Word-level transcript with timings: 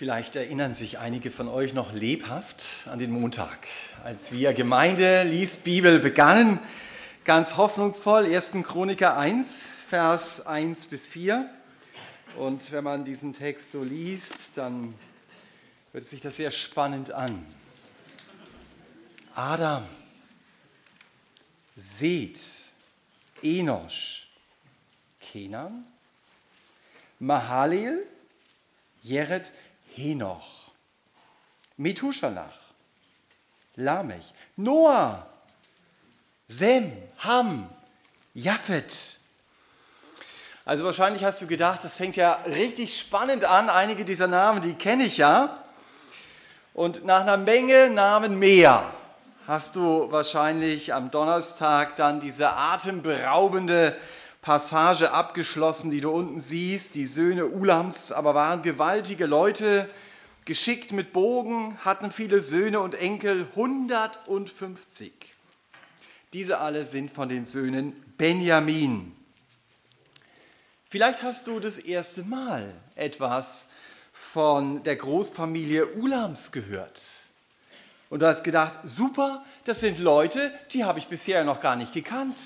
Vielleicht 0.00 0.34
erinnern 0.34 0.72
sich 0.72 0.98
einige 0.98 1.30
von 1.30 1.46
euch 1.46 1.74
noch 1.74 1.92
lebhaft 1.92 2.86
an 2.86 2.98
den 2.98 3.10
Montag, 3.10 3.66
als 4.02 4.32
wir 4.32 4.54
Gemeinde 4.54 5.24
liest 5.24 5.62
Bibel 5.62 5.98
begannen, 5.98 6.58
ganz 7.26 7.58
hoffnungsvoll, 7.58 8.24
1. 8.24 8.52
Chroniker 8.62 9.18
1, 9.18 9.68
Vers 9.90 10.46
1 10.46 10.86
bis 10.86 11.06
4. 11.06 11.50
Und 12.38 12.72
wenn 12.72 12.82
man 12.82 13.04
diesen 13.04 13.34
Text 13.34 13.72
so 13.72 13.84
liest, 13.84 14.56
dann 14.56 14.94
hört 15.92 16.06
sich 16.06 16.22
das 16.22 16.36
sehr 16.36 16.50
spannend 16.50 17.12
an. 17.12 17.44
Adam, 19.34 19.84
Seth, 21.76 22.70
Enosch, 23.42 24.28
Kenan, 25.20 25.84
Mahalel, 27.18 28.06
Jered, 29.02 29.52
Henoch, 29.94 30.72
Methuschalach, 31.76 32.58
Lamech, 33.76 34.34
Noah, 34.56 35.26
Sem, 36.48 36.92
Ham, 37.18 37.68
Japhet. 38.34 39.18
Also 40.64 40.84
wahrscheinlich 40.84 41.24
hast 41.24 41.40
du 41.40 41.46
gedacht, 41.46 41.82
das 41.82 41.96
fängt 41.96 42.16
ja 42.16 42.34
richtig 42.46 42.98
spannend 42.98 43.44
an. 43.44 43.68
Einige 43.68 44.04
dieser 44.04 44.28
Namen, 44.28 44.60
die 44.60 44.74
kenne 44.74 45.04
ich 45.04 45.16
ja. 45.16 45.62
Und 46.74 47.04
nach 47.04 47.22
einer 47.22 47.36
Menge 47.36 47.90
Namen 47.90 48.38
mehr 48.38 48.92
hast 49.46 49.74
du 49.74 50.12
wahrscheinlich 50.12 50.94
am 50.94 51.10
Donnerstag 51.10 51.96
dann 51.96 52.20
diese 52.20 52.52
atemberaubende 52.52 53.96
Passage 54.42 55.12
abgeschlossen, 55.12 55.90
die 55.90 56.00
du 56.00 56.10
unten 56.10 56.40
siehst. 56.40 56.94
Die 56.94 57.06
Söhne 57.06 57.46
Ulams 57.46 58.10
aber 58.12 58.34
waren 58.34 58.62
gewaltige 58.62 59.26
Leute, 59.26 59.88
geschickt 60.44 60.92
mit 60.92 61.12
Bogen, 61.12 61.78
hatten 61.84 62.10
viele 62.10 62.40
Söhne 62.40 62.80
und 62.80 62.94
Enkel, 62.94 63.46
150. 63.54 65.12
Diese 66.32 66.58
alle 66.58 66.86
sind 66.86 67.10
von 67.10 67.28
den 67.28 67.44
Söhnen 67.44 67.92
Benjamin. 68.16 69.14
Vielleicht 70.88 71.22
hast 71.22 71.46
du 71.46 71.60
das 71.60 71.78
erste 71.78 72.22
Mal 72.22 72.74
etwas 72.94 73.68
von 74.12 74.82
der 74.82 74.96
Großfamilie 74.96 75.86
Ulams 75.86 76.50
gehört. 76.50 77.00
Und 78.08 78.22
du 78.22 78.26
hast 78.26 78.42
gedacht, 78.42 78.74
super, 78.82 79.44
das 79.64 79.80
sind 79.80 79.98
Leute, 79.98 80.52
die 80.72 80.84
habe 80.84 80.98
ich 80.98 81.06
bisher 81.06 81.44
noch 81.44 81.60
gar 81.60 81.76
nicht 81.76 81.92
gekannt. 81.92 82.40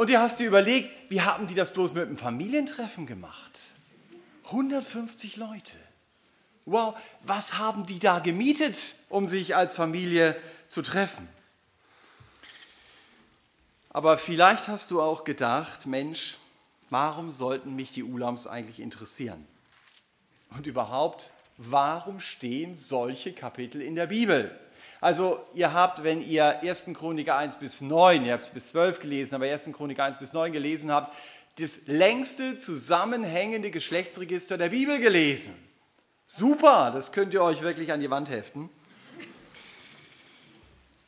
Und 0.00 0.08
dir 0.08 0.18
hast 0.18 0.40
du 0.40 0.44
überlegt, 0.44 0.94
wie 1.10 1.20
haben 1.20 1.46
die 1.46 1.54
das 1.54 1.74
bloß 1.74 1.92
mit 1.92 2.06
einem 2.06 2.16
Familientreffen 2.16 3.04
gemacht? 3.04 3.72
150 4.46 5.36
Leute. 5.36 5.76
Wow, 6.64 6.96
was 7.22 7.58
haben 7.58 7.84
die 7.84 7.98
da 7.98 8.18
gemietet, 8.18 8.94
um 9.10 9.26
sich 9.26 9.56
als 9.56 9.74
Familie 9.74 10.40
zu 10.68 10.80
treffen? 10.80 11.28
Aber 13.90 14.16
vielleicht 14.16 14.68
hast 14.68 14.90
du 14.90 15.02
auch 15.02 15.24
gedacht, 15.24 15.84
Mensch, 15.84 16.38
warum 16.88 17.30
sollten 17.30 17.76
mich 17.76 17.92
die 17.92 18.02
Ulams 18.02 18.46
eigentlich 18.46 18.80
interessieren? 18.80 19.46
Und 20.48 20.66
überhaupt, 20.66 21.30
warum 21.58 22.20
stehen 22.20 22.74
solche 22.74 23.34
Kapitel 23.34 23.82
in 23.82 23.96
der 23.96 24.06
Bibel? 24.06 24.58
Also 25.00 25.40
ihr 25.54 25.72
habt, 25.72 26.04
wenn 26.04 26.20
ihr 26.20 26.60
1. 26.60 26.90
Chroniker 26.94 27.36
1 27.36 27.56
bis 27.56 27.80
9, 27.80 28.24
ihr 28.24 28.32
habt 28.32 28.42
es 28.42 28.48
bis 28.50 28.68
12 28.68 29.00
gelesen, 29.00 29.34
aber 29.34 29.46
1. 29.46 29.70
Chroniker 29.72 30.04
1 30.04 30.18
bis 30.18 30.32
9 30.32 30.52
gelesen 30.52 30.92
habt, 30.92 31.14
das 31.58 31.86
längste 31.86 32.58
zusammenhängende 32.58 33.70
Geschlechtsregister 33.70 34.58
der 34.58 34.68
Bibel 34.68 34.98
gelesen. 35.00 35.54
Super, 36.26 36.90
das 36.92 37.12
könnt 37.12 37.34
ihr 37.34 37.42
euch 37.42 37.62
wirklich 37.62 37.92
an 37.92 38.00
die 38.00 38.10
Wand 38.10 38.30
heften. 38.30 38.68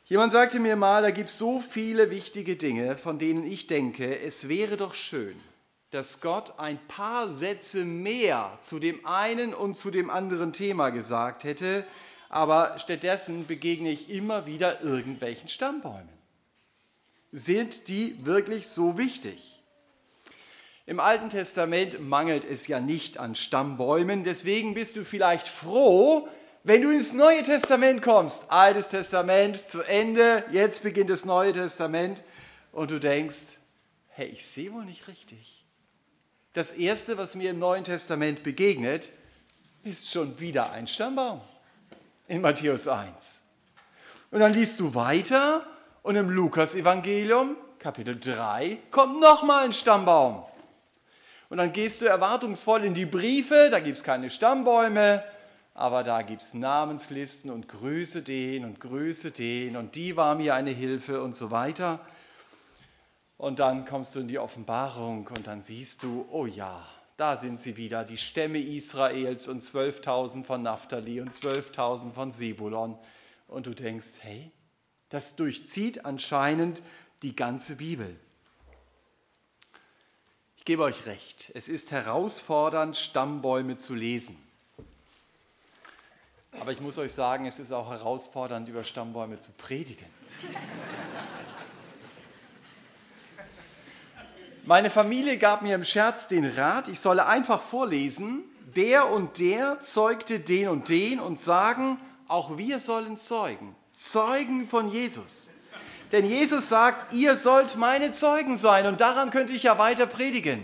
Jemand 0.05 0.31
sagte 0.31 0.59
mir 0.59 0.75
mal, 0.75 1.01
da 1.01 1.11
gibt 1.11 1.29
es 1.29 1.37
so 1.37 1.61
viele 1.61 2.11
wichtige 2.11 2.55
Dinge, 2.55 2.97
von 2.97 3.19
denen 3.19 3.49
ich 3.49 3.67
denke, 3.67 4.19
es 4.19 4.49
wäre 4.49 4.75
doch 4.75 4.95
schön, 4.95 5.39
dass 5.91 6.19
Gott 6.19 6.59
ein 6.59 6.77
paar 6.87 7.29
Sätze 7.29 7.85
mehr 7.85 8.57
zu 8.61 8.79
dem 8.79 9.05
einen 9.05 9.53
und 9.53 9.77
zu 9.77 9.91
dem 9.91 10.09
anderen 10.09 10.51
Thema 10.51 10.89
gesagt 10.89 11.45
hätte, 11.45 11.85
aber 12.33 12.79
stattdessen 12.79 13.45
begegne 13.45 13.91
ich 13.91 14.09
immer 14.09 14.47
wieder 14.47 14.81
irgendwelchen 14.81 15.49
Stammbäumen. 15.49 16.09
Sind 17.31 17.87
die 17.87 18.25
wirklich 18.25 18.67
so 18.67 18.97
wichtig? 18.97 19.61
Im 20.85 20.99
Alten 20.99 21.29
Testament 21.29 22.01
mangelt 22.01 22.43
es 22.43 22.67
ja 22.67 22.79
nicht 22.79 23.19
an 23.19 23.35
Stammbäumen, 23.35 24.23
deswegen 24.23 24.73
bist 24.73 24.95
du 24.95 25.05
vielleicht 25.05 25.47
froh, 25.47 26.27
wenn 26.63 26.81
du 26.81 26.89
ins 26.89 27.13
Neue 27.13 27.43
Testament 27.43 28.01
kommst. 28.01 28.51
Altes 28.51 28.87
Testament 28.89 29.57
zu 29.57 29.81
Ende, 29.83 30.43
jetzt 30.51 30.81
beginnt 30.81 31.11
das 31.11 31.25
Neue 31.25 31.53
Testament 31.53 32.23
und 32.71 32.89
du 32.89 32.99
denkst, 32.99 33.57
hey, 34.09 34.27
ich 34.27 34.45
sehe 34.45 34.73
wohl 34.73 34.85
nicht 34.85 35.07
richtig. 35.07 35.65
Das 36.53 36.73
Erste, 36.73 37.17
was 37.17 37.35
mir 37.35 37.51
im 37.51 37.59
Neuen 37.59 37.83
Testament 37.83 38.43
begegnet, 38.43 39.09
ist 39.83 40.11
schon 40.11 40.39
wieder 40.39 40.71
ein 40.71 40.87
Stammbaum 40.87 41.41
in 42.27 42.41
Matthäus 42.41 42.87
1. 42.87 43.41
Und 44.31 44.39
dann 44.39 44.53
liest 44.53 44.79
du 44.79 44.95
weiter 44.95 45.63
und 46.01 46.15
im 46.15 46.29
Lukas-Evangelium, 46.29 47.55
Kapitel 47.79 48.19
3, 48.19 48.77
kommt 48.91 49.19
nochmal 49.19 49.65
ein 49.65 49.73
Stammbaum. 49.73 50.43
Und 51.49 51.57
dann 51.57 51.71
gehst 51.71 52.01
du 52.01 52.05
erwartungsvoll 52.05 52.83
in 52.83 52.93
die 52.93 53.05
Briefe, 53.05 53.69
da 53.69 53.79
gibt 53.79 53.97
es 53.97 54.03
keine 54.03 54.29
Stammbäume, 54.29 55.23
aber 55.75 56.03
da 56.03 56.21
gibt 56.21 56.41
es 56.41 56.53
Namenslisten 56.53 57.51
und 57.51 57.67
Grüße 57.67 58.21
den 58.21 58.65
und 58.65 58.79
Grüße 58.79 59.31
den 59.31 59.75
und 59.75 59.95
die 59.95 60.15
war 60.15 60.35
mir 60.35 60.55
eine 60.55 60.71
Hilfe 60.71 61.21
und 61.21 61.35
so 61.35 61.51
weiter. 61.51 61.99
Und 63.37 63.59
dann 63.59 63.85
kommst 63.85 64.15
du 64.15 64.21
in 64.21 64.27
die 64.27 64.39
Offenbarung 64.39 65.27
und 65.27 65.47
dann 65.47 65.61
siehst 65.61 66.03
du, 66.03 66.25
oh 66.31 66.45
ja, 66.45 66.83
da 67.17 67.37
sind 67.37 67.59
sie 67.59 67.77
wieder, 67.77 68.03
die 68.03 68.17
Stämme 68.17 68.59
Israels 68.59 69.47
und 69.47 69.63
12.000 69.63 70.43
von 70.43 70.63
Naphtali 70.63 71.21
und 71.21 71.31
12.000 71.31 72.11
von 72.11 72.31
Sebulon. 72.31 72.97
Und 73.47 73.67
du 73.67 73.73
denkst, 73.73 74.19
hey, 74.21 74.51
das 75.09 75.35
durchzieht 75.35 76.05
anscheinend 76.05 76.81
die 77.21 77.35
ganze 77.35 77.75
Bibel. 77.75 78.15
Ich 80.57 80.65
gebe 80.65 80.83
euch 80.83 81.05
recht, 81.05 81.51
es 81.55 81.67
ist 81.67 81.91
herausfordernd, 81.91 82.95
Stammbäume 82.95 83.77
zu 83.77 83.95
lesen. 83.95 84.37
Aber 86.59 86.71
ich 86.71 86.81
muss 86.81 86.97
euch 86.97 87.13
sagen, 87.13 87.45
es 87.45 87.59
ist 87.59 87.71
auch 87.71 87.89
herausfordernd, 87.89 88.69
über 88.69 88.83
Stammbäume 88.83 89.39
zu 89.39 89.51
predigen. 89.51 90.07
Meine 94.65 94.89
Familie 94.89 95.37
gab 95.37 95.61
mir 95.61 95.75
im 95.75 95.83
Scherz 95.83 96.29
den 96.29 96.45
Rat, 96.45 96.87
ich 96.87 97.01
solle 97.01 97.25
einfach 97.25 97.61
vorlesen, 97.61 98.45
der 98.77 99.09
und 99.11 99.37
der 99.39 99.81
zeugte 99.81 100.39
den 100.39 100.69
und 100.69 100.87
den 100.87 101.19
und 101.19 101.37
sagen, 101.37 101.99
auch 102.29 102.57
wir 102.57 102.79
sollen 102.79 103.17
zeugen. 103.17 103.75
Zeugen 103.93 104.65
von 104.65 104.89
Jesus. 104.89 105.49
Denn 106.13 106.25
Jesus 106.25 106.69
sagt, 106.69 107.11
ihr 107.11 107.35
sollt 107.35 107.75
meine 107.75 108.13
Zeugen 108.13 108.55
sein 108.55 108.87
und 108.87 109.01
daran 109.01 109.31
könnte 109.31 109.51
ich 109.51 109.63
ja 109.63 109.77
weiter 109.77 110.05
predigen. 110.05 110.63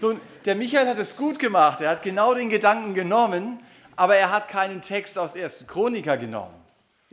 Nun, 0.00 0.20
der 0.44 0.54
Michael 0.54 0.86
hat 0.86 0.98
es 0.98 1.16
gut 1.16 1.40
gemacht, 1.40 1.80
er 1.80 1.90
hat 1.90 2.02
genau 2.04 2.32
den 2.32 2.48
Gedanken 2.48 2.94
genommen, 2.94 3.58
aber 3.96 4.14
er 4.14 4.30
hat 4.30 4.48
keinen 4.48 4.82
Text 4.82 5.18
aus 5.18 5.34
1. 5.34 5.66
Chroniker 5.66 6.16
genommen. 6.16 6.54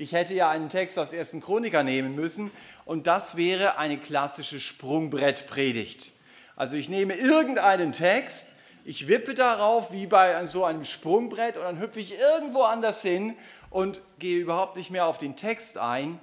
Ich 0.01 0.13
hätte 0.13 0.33
ja 0.33 0.49
einen 0.49 0.69
Text 0.69 0.97
aus 0.97 1.13
1. 1.13 1.37
Chroniker 1.41 1.83
nehmen 1.83 2.15
müssen 2.15 2.49
und 2.85 3.05
das 3.05 3.37
wäre 3.37 3.77
eine 3.77 3.99
klassische 3.99 4.59
Sprungbrettpredigt. 4.59 6.13
Also 6.55 6.75
ich 6.75 6.89
nehme 6.89 7.13
irgendeinen 7.13 7.91
Text, 7.91 8.53
ich 8.83 9.07
wippe 9.07 9.35
darauf 9.35 9.91
wie 9.91 10.07
bei 10.07 10.47
so 10.47 10.65
einem 10.65 10.85
Sprungbrett 10.85 11.55
und 11.55 11.65
dann 11.65 11.79
hüpfe 11.79 11.99
ich 11.99 12.15
irgendwo 12.19 12.63
anders 12.63 13.03
hin 13.03 13.35
und 13.69 14.01
gehe 14.17 14.39
überhaupt 14.39 14.75
nicht 14.75 14.89
mehr 14.89 15.05
auf 15.05 15.19
den 15.19 15.35
Text 15.35 15.77
ein, 15.77 16.19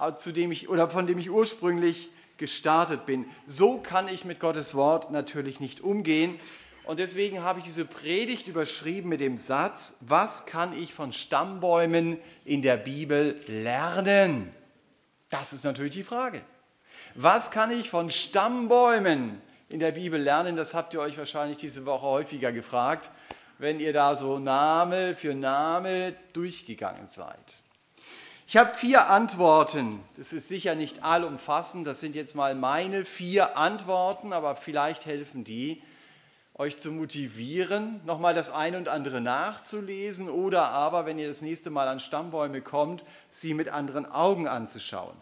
äh, 0.00 0.16
zu 0.16 0.32
dem 0.32 0.50
ich, 0.50 0.68
oder 0.68 0.90
von 0.90 1.06
dem 1.06 1.18
ich 1.18 1.30
ursprünglich 1.30 2.08
gestartet 2.36 3.06
bin. 3.06 3.26
So 3.46 3.78
kann 3.78 4.08
ich 4.08 4.24
mit 4.24 4.40
Gottes 4.40 4.74
Wort 4.74 5.12
natürlich 5.12 5.60
nicht 5.60 5.82
umgehen. 5.82 6.40
Und 6.84 6.98
deswegen 6.98 7.42
habe 7.42 7.60
ich 7.60 7.64
diese 7.64 7.86
Predigt 7.86 8.46
überschrieben 8.46 9.08
mit 9.08 9.20
dem 9.20 9.38
Satz, 9.38 9.96
was 10.00 10.44
kann 10.44 10.76
ich 10.78 10.92
von 10.92 11.12
Stammbäumen 11.12 12.18
in 12.44 12.60
der 12.60 12.76
Bibel 12.76 13.40
lernen? 13.46 14.54
Das 15.30 15.54
ist 15.54 15.64
natürlich 15.64 15.94
die 15.94 16.02
Frage. 16.02 16.42
Was 17.14 17.50
kann 17.50 17.70
ich 17.70 17.88
von 17.88 18.10
Stammbäumen 18.10 19.40
in 19.70 19.78
der 19.78 19.92
Bibel 19.92 20.20
lernen? 20.20 20.56
Das 20.56 20.74
habt 20.74 20.92
ihr 20.92 21.00
euch 21.00 21.16
wahrscheinlich 21.16 21.56
diese 21.56 21.86
Woche 21.86 22.02
häufiger 22.02 22.52
gefragt, 22.52 23.10
wenn 23.58 23.80
ihr 23.80 23.94
da 23.94 24.14
so 24.14 24.38
Name 24.38 25.14
für 25.14 25.34
Name 25.34 26.14
durchgegangen 26.34 27.08
seid. 27.08 27.56
Ich 28.46 28.58
habe 28.58 28.74
vier 28.74 29.08
Antworten. 29.08 30.00
Das 30.16 30.34
ist 30.34 30.48
sicher 30.48 30.74
nicht 30.74 31.02
allumfassend. 31.02 31.86
Das 31.86 32.00
sind 32.00 32.14
jetzt 32.14 32.34
mal 32.34 32.54
meine 32.54 33.06
vier 33.06 33.56
Antworten, 33.56 34.34
aber 34.34 34.54
vielleicht 34.54 35.06
helfen 35.06 35.44
die 35.44 35.82
euch 36.54 36.78
zu 36.78 36.92
motivieren, 36.92 38.00
nochmal 38.04 38.32
das 38.32 38.50
eine 38.50 38.78
und 38.78 38.88
andere 38.88 39.20
nachzulesen 39.20 40.30
oder 40.30 40.70
aber, 40.70 41.04
wenn 41.04 41.18
ihr 41.18 41.26
das 41.26 41.42
nächste 41.42 41.70
Mal 41.70 41.88
an 41.88 41.98
Stammbäume 41.98 42.62
kommt, 42.62 43.04
sie 43.28 43.54
mit 43.54 43.68
anderen 43.68 44.06
Augen 44.06 44.46
anzuschauen. 44.46 45.16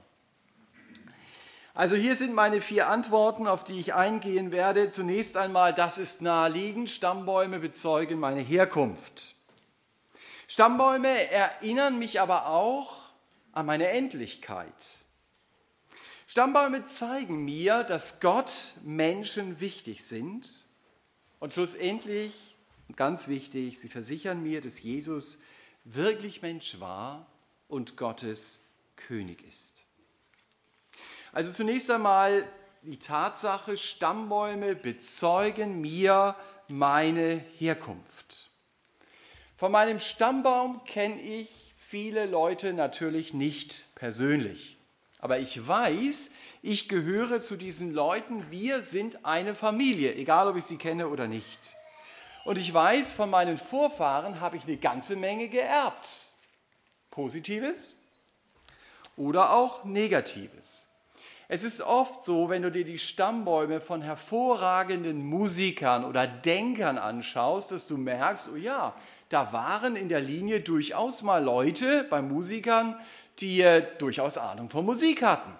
Also 1.74 1.96
hier 1.96 2.16
sind 2.16 2.34
meine 2.34 2.60
vier 2.60 2.88
Antworten, 2.88 3.46
auf 3.46 3.64
die 3.64 3.80
ich 3.80 3.94
eingehen 3.94 4.52
werde. 4.52 4.90
Zunächst 4.90 5.38
einmal, 5.38 5.72
das 5.72 5.96
ist 5.96 6.20
naheliegend, 6.20 6.90
Stammbäume 6.90 7.60
bezeugen 7.60 8.20
meine 8.20 8.42
Herkunft. 8.42 9.34
Stammbäume 10.48 11.30
erinnern 11.30 11.98
mich 11.98 12.20
aber 12.20 12.48
auch 12.48 12.98
an 13.52 13.64
meine 13.64 13.88
Endlichkeit. 13.88 14.98
Stammbäume 16.26 16.84
zeigen 16.84 17.42
mir, 17.46 17.84
dass 17.84 18.20
Gott 18.20 18.74
Menschen 18.82 19.60
wichtig 19.60 20.04
sind. 20.04 20.66
Und 21.42 21.54
schlussendlich, 21.54 22.54
ganz 22.94 23.26
wichtig, 23.26 23.80
sie 23.80 23.88
versichern 23.88 24.44
mir, 24.44 24.60
dass 24.60 24.80
Jesus 24.80 25.40
wirklich 25.82 26.40
Mensch 26.40 26.78
war 26.78 27.26
und 27.66 27.96
Gottes 27.96 28.68
König 28.94 29.42
ist. 29.42 29.84
Also 31.32 31.50
zunächst 31.50 31.90
einmal 31.90 32.48
die 32.82 32.96
Tatsache, 32.96 33.76
Stammbäume 33.76 34.76
bezeugen 34.76 35.80
mir 35.80 36.36
meine 36.68 37.44
Herkunft. 37.58 38.52
Von 39.56 39.72
meinem 39.72 39.98
Stammbaum 39.98 40.84
kenne 40.84 41.20
ich 41.20 41.74
viele 41.76 42.26
Leute 42.26 42.72
natürlich 42.72 43.34
nicht 43.34 43.92
persönlich. 43.96 44.76
Aber 45.18 45.40
ich 45.40 45.66
weiß, 45.66 46.30
ich 46.62 46.88
gehöre 46.88 47.42
zu 47.42 47.56
diesen 47.56 47.92
Leuten, 47.92 48.44
wir 48.50 48.82
sind 48.82 49.24
eine 49.24 49.56
Familie, 49.56 50.14
egal 50.14 50.46
ob 50.46 50.56
ich 50.56 50.64
sie 50.64 50.78
kenne 50.78 51.08
oder 51.08 51.26
nicht. 51.26 51.76
Und 52.44 52.56
ich 52.56 52.72
weiß, 52.72 53.14
von 53.14 53.30
meinen 53.30 53.58
Vorfahren 53.58 54.40
habe 54.40 54.56
ich 54.56 54.64
eine 54.64 54.76
ganze 54.76 55.16
Menge 55.16 55.48
geerbt. 55.48 56.30
Positives 57.10 57.94
oder 59.16 59.52
auch 59.52 59.84
Negatives. 59.84 60.88
Es 61.48 61.64
ist 61.64 61.82
oft 61.82 62.24
so, 62.24 62.48
wenn 62.48 62.62
du 62.62 62.70
dir 62.70 62.84
die 62.84 62.98
Stammbäume 62.98 63.80
von 63.80 64.00
hervorragenden 64.00 65.22
Musikern 65.26 66.04
oder 66.04 66.26
Denkern 66.26 66.96
anschaust, 66.96 67.72
dass 67.72 67.86
du 67.86 67.98
merkst, 67.98 68.48
oh 68.52 68.56
ja, 68.56 68.94
da 69.28 69.52
waren 69.52 69.96
in 69.96 70.08
der 70.08 70.20
Linie 70.20 70.60
durchaus 70.60 71.22
mal 71.22 71.42
Leute 71.42 72.06
bei 72.08 72.22
Musikern, 72.22 72.98
die 73.40 73.60
äh, 73.60 73.84
durchaus 73.98 74.38
Ahnung 74.38 74.70
von 74.70 74.86
Musik 74.86 75.22
hatten. 75.22 75.52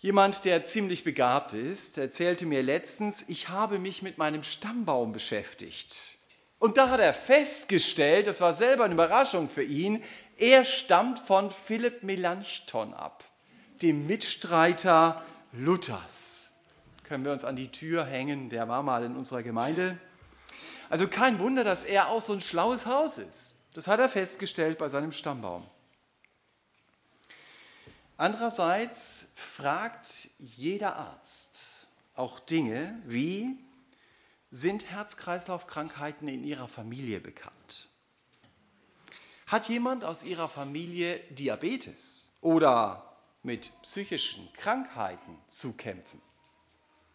Jemand, 0.00 0.44
der 0.44 0.64
ziemlich 0.64 1.02
begabt 1.02 1.54
ist, 1.54 1.98
erzählte 1.98 2.46
mir 2.46 2.62
letztens, 2.62 3.24
ich 3.26 3.48
habe 3.48 3.80
mich 3.80 4.00
mit 4.00 4.16
meinem 4.16 4.44
Stammbaum 4.44 5.12
beschäftigt. 5.12 6.18
Und 6.60 6.76
da 6.76 6.90
hat 6.90 7.00
er 7.00 7.12
festgestellt, 7.12 8.28
das 8.28 8.40
war 8.40 8.54
selber 8.54 8.84
eine 8.84 8.94
Überraschung 8.94 9.48
für 9.48 9.64
ihn, 9.64 10.04
er 10.36 10.64
stammt 10.64 11.18
von 11.18 11.50
Philipp 11.50 12.04
Melanchthon 12.04 12.94
ab, 12.94 13.24
dem 13.82 14.06
Mitstreiter 14.06 15.20
Luthers. 15.52 16.52
Können 17.02 17.24
wir 17.24 17.32
uns 17.32 17.44
an 17.44 17.56
die 17.56 17.72
Tür 17.72 18.04
hängen, 18.04 18.50
der 18.50 18.68
war 18.68 18.84
mal 18.84 19.02
in 19.02 19.16
unserer 19.16 19.42
Gemeinde. 19.42 19.98
Also 20.90 21.08
kein 21.08 21.40
Wunder, 21.40 21.64
dass 21.64 21.82
er 21.82 22.08
auch 22.08 22.22
so 22.22 22.34
ein 22.34 22.40
schlaues 22.40 22.86
Haus 22.86 23.18
ist. 23.18 23.56
Das 23.74 23.88
hat 23.88 23.98
er 23.98 24.08
festgestellt 24.08 24.78
bei 24.78 24.88
seinem 24.88 25.10
Stammbaum. 25.10 25.64
Andererseits 28.18 29.32
fragt 29.36 30.28
jeder 30.40 30.96
Arzt 30.96 31.88
auch 32.14 32.40
Dinge 32.40 33.00
wie, 33.06 33.56
sind 34.50 34.90
Herz-Kreislauf-Krankheiten 34.90 36.26
in 36.26 36.42
Ihrer 36.42 36.66
Familie 36.66 37.20
bekannt? 37.20 37.88
Hat 39.46 39.68
jemand 39.68 40.04
aus 40.04 40.24
Ihrer 40.24 40.48
Familie 40.48 41.20
Diabetes 41.30 42.32
oder 42.40 43.16
mit 43.44 43.70
psychischen 43.82 44.52
Krankheiten 44.52 45.38
zu 45.46 45.74
kämpfen? 45.74 46.20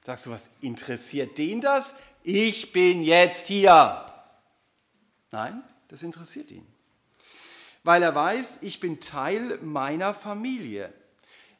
Sagst 0.05 0.25
du, 0.25 0.29
was 0.31 0.51
interessiert 0.61 1.37
den 1.37 1.59
das? 1.59 1.97
Ich 2.23 2.71
bin 2.71 3.03
jetzt 3.03 3.47
hier. 3.47 4.05
Nein, 5.31 5.63
das 5.89 6.01
interessiert 6.01 6.49
ihn. 6.51 6.72
Weil 7.83 8.03
er 8.03 8.15
weiß, 8.15 8.63
ich 8.63 8.79
bin 8.79 9.01
Teil 9.01 9.59
meiner 9.61 10.13
Familie. 10.13 10.93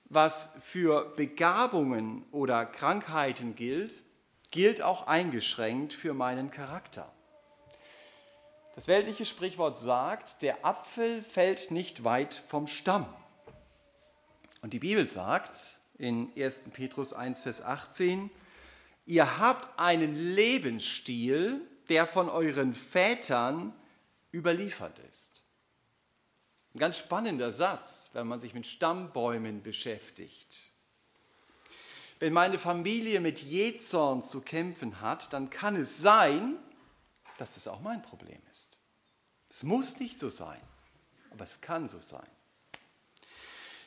Was 0.06 0.54
für 0.62 1.14
Begabungen 1.16 2.24
oder 2.32 2.66
Krankheiten 2.66 3.56
gilt, 3.56 4.04
gilt 4.52 4.82
auch 4.82 5.08
eingeschränkt 5.08 5.94
für 5.94 6.14
meinen 6.14 6.52
Charakter. 6.52 7.12
Das 8.76 8.88
weltliche 8.88 9.26
Sprichwort 9.26 9.78
sagt, 9.78 10.42
der 10.42 10.66
Apfel 10.66 11.22
fällt 11.22 11.72
nicht 11.72 12.04
weit 12.04 12.34
vom 12.34 12.68
Stamm. 12.68 13.06
Und 14.62 14.74
die 14.74 14.80
Bibel 14.80 15.06
sagt 15.06 15.78
in 15.98 16.32
1. 16.38 16.70
Petrus 16.74 17.14
1, 17.14 17.42
Vers 17.42 17.64
18, 17.64 18.30
ihr 19.06 19.40
habt 19.40 19.78
einen 19.78 20.16
Lebensstil, 20.16 21.62
der 21.90 22.08
von 22.08 22.30
euren 22.30 22.74
Vätern 22.74 23.74
überliefert 24.32 25.00
ist. 25.12 25.33
Ein 26.74 26.80
ganz 26.80 26.98
spannender 26.98 27.52
Satz, 27.52 28.10
wenn 28.14 28.26
man 28.26 28.40
sich 28.40 28.54
mit 28.54 28.66
Stammbäumen 28.66 29.62
beschäftigt. 29.62 30.72
Wenn 32.20 32.34
meine 32.34 32.58
Familie 32.58 33.20
mit 33.20 33.44
Jezorn 33.44 34.24
zu 34.24 34.42
kämpfen 34.42 35.02
hat, 35.02 35.34
dann 35.34 35.50
kann 35.50 35.76
es 35.76 36.00
sein, 36.00 36.58
dass 37.38 37.56
das 37.56 37.68
auch 37.68 37.82
mein 37.82 38.02
Problem 38.02 38.42
ist. 38.52 38.78
Es 39.52 39.62
muss 39.62 40.00
nicht 40.00 40.18
so 40.18 40.30
sein, 40.30 40.62
aber 41.32 41.44
es 41.44 41.62
kann 41.62 41.88
so 41.88 42.00
sein. 42.00 42.28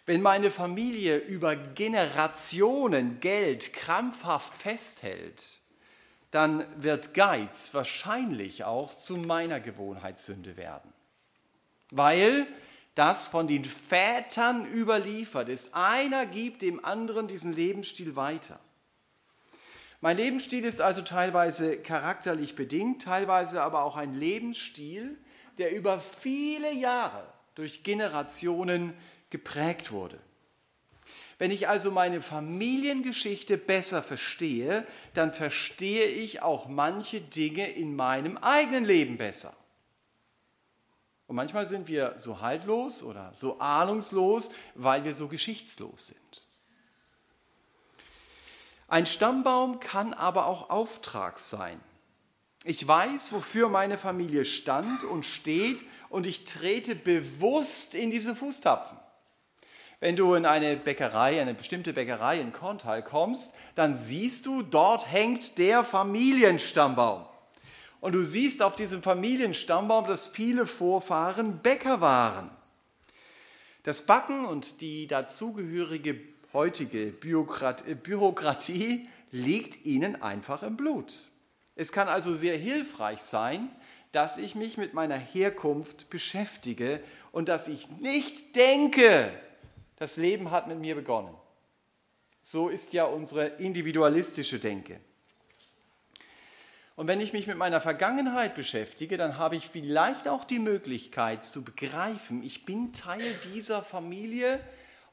Wenn 0.05 0.23
meine 0.23 0.53
Familie 0.53 1.17
über 1.17 1.57
Generationen 1.57 3.19
Geld 3.19 3.73
krampfhaft 3.73 4.55
festhält, 4.55 5.59
dann 6.31 6.65
wird 6.81 7.15
Geiz 7.15 7.75
wahrscheinlich 7.75 8.63
auch 8.63 8.95
zu 8.95 9.17
meiner 9.17 9.59
Gewohnheitssünde 9.59 10.57
werden. 10.57 10.93
Weil 11.91 12.47
das 12.97 13.29
von 13.29 13.47
den 13.47 13.65
Vätern 13.65 14.67
überliefert 14.67 15.49
ist. 15.49 15.75
Einer 15.75 16.27
gibt 16.27 16.63
dem 16.63 16.85
anderen 16.85 17.29
diesen 17.29 17.53
Lebensstil 17.53 18.17
weiter. 18.17 18.59
Mein 20.01 20.17
Lebensstil 20.17 20.65
ist 20.65 20.81
also 20.81 21.03
teilweise 21.03 21.77
charakterlich 21.77 22.57
bedingt, 22.57 23.03
teilweise 23.03 23.63
aber 23.63 23.85
auch 23.85 23.97
ein 23.97 24.15
Lebensstil, 24.15 25.17
der 25.59 25.75
über 25.75 26.01
viele 26.01 26.73
Jahre 26.73 27.27
durch 27.55 27.83
Generationen 27.83 28.95
geprägt 29.31 29.93
wurde. 29.93 30.19
Wenn 31.39 31.51
ich 31.51 31.69
also 31.69 31.91
meine 31.91 32.23
Familiengeschichte 32.23 33.59
besser 33.59 34.03
verstehe, 34.03 34.87
dann 35.13 35.35
verstehe 35.35 36.07
ich 36.07 36.41
auch 36.41 36.67
manche 36.67 37.21
Dinge 37.21 37.71
in 37.71 37.95
meinem 37.95 38.39
eigenen 38.39 38.87
Leben 38.87 39.19
besser. 39.19 39.55
Und 41.27 41.37
manchmal 41.37 41.67
sind 41.67 41.89
wir 41.89 42.15
so 42.17 42.41
haltlos 42.41 43.03
oder 43.03 43.31
so 43.35 43.59
ahnungslos, 43.59 44.51
weil 44.75 45.05
wir 45.05 45.15
so 45.15 45.29
geschichtslos 45.29 46.09
sind. 46.09 46.43
Ein 48.89 49.07
Stammbaum 49.07 49.81
kann 49.81 50.15
aber 50.15 50.47
auch 50.47 50.71
Auftrag 50.71 51.41
sein. 51.41 51.81
Ich 52.63 52.87
weiß, 52.87 53.33
wofür 53.33 53.69
meine 53.69 53.99
Familie 53.99 54.45
stand 54.45 55.03
und 55.05 55.27
steht 55.27 55.85
und 56.09 56.27
ich 56.27 56.45
trete 56.45 56.95
bewusst 56.95 57.95
in 57.95 58.11
diese 58.11 58.37
Fußtapfen. 58.37 58.99
Wenn 59.99 60.15
du 60.15 60.35
in 60.35 60.47
eine 60.47 60.77
Bäckerei, 60.77 61.41
eine 61.41 61.55
bestimmte 61.55 61.93
Bäckerei 61.93 62.41
in 62.41 62.53
Korntal 62.53 63.03
kommst, 63.03 63.55
dann 63.75 63.95
siehst 63.95 64.47
du, 64.47 64.63
dort 64.63 65.11
hängt 65.11 65.59
der 65.59 65.85
Familienstammbaum. 65.85 67.25
Und 68.01 68.13
du 68.13 68.25
siehst 68.25 68.63
auf 68.63 68.77
diesem 68.77 69.03
Familienstammbaum, 69.03 70.07
dass 70.07 70.29
viele 70.29 70.67
Vorfahren 70.67 71.59
Bäcker 71.59 72.01
waren. 72.01 72.51
Das 73.83 74.07
Backen 74.07 74.45
und 74.45 74.81
die 74.81 75.07
dazugehörige 75.07 76.21
heutige 76.53 77.07
Bürokratie 77.07 79.09
liegt 79.31 79.85
ihnen 79.85 80.23
einfach 80.23 80.63
im 80.63 80.77
Blut. 80.77 81.29
Es 81.75 81.93
kann 81.93 82.09
also 82.09 82.35
sehr 82.35 82.57
hilfreich 82.57 83.21
sein, 83.21 83.71
dass 84.13 84.39
ich 84.39 84.55
mich 84.55 84.79
mit 84.79 84.95
meiner 84.95 85.19
Herkunft 85.19 86.09
beschäftige 86.09 87.01
und 87.33 87.49
dass 87.49 87.69
ich 87.69 87.91
nicht 87.91 88.57
denke, 88.57 89.31
das 89.97 90.17
Leben 90.17 90.51
hat 90.51 90.69
mit 90.69 90.79
mir 90.79 90.95
begonnen. 90.95 91.35
So 92.41 92.69
ist 92.69 92.93
ja 92.93 93.05
unsere 93.05 93.47
individualistische 93.47 94.59
Denke. 94.59 95.01
Und 96.97 97.09
wenn 97.09 97.21
ich 97.21 97.35
mich 97.35 97.47
mit 97.47 97.59
meiner 97.59 97.83
Vergangenheit 97.83 98.55
beschäftige, 98.55 99.19
dann 99.19 99.37
habe 99.37 99.55
ich 99.57 99.69
vielleicht 99.69 100.29
auch 100.29 100.45
die 100.45 100.59
Möglichkeit 100.59 101.45
zu 101.45 101.63
begreifen, 101.63 102.43
ich 102.43 102.65
bin 102.65 102.95
Teil 102.95 103.35
dieser 103.53 103.83
Familie 103.83 104.59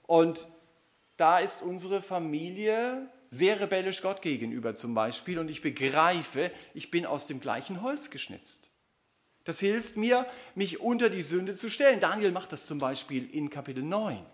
und 0.03 0.47
da 1.17 1.39
ist 1.39 1.61
unsere 1.61 2.01
Familie 2.01 3.09
sehr 3.27 3.59
rebellisch 3.59 4.01
Gott 4.01 4.21
gegenüber 4.21 4.75
zum 4.75 4.93
Beispiel 4.95 5.37
und 5.39 5.49
ich 5.49 5.61
begreife, 5.61 6.51
ich 6.73 6.89
bin 6.89 7.05
aus 7.05 7.27
dem 7.27 7.41
gleichen 7.41 7.81
Holz 7.81 8.09
geschnitzt. 8.09 8.69
Das 9.43 9.59
hilft 9.59 9.97
mir, 9.97 10.25
mich 10.55 10.79
unter 10.79 11.09
die 11.09 11.21
Sünde 11.21 11.53
zu 11.53 11.69
stellen. 11.69 11.99
Daniel 11.99 12.31
macht 12.31 12.53
das 12.53 12.65
zum 12.65 12.79
Beispiel 12.79 13.29
in 13.29 13.49
Kapitel 13.49 13.83
9. 13.83 14.25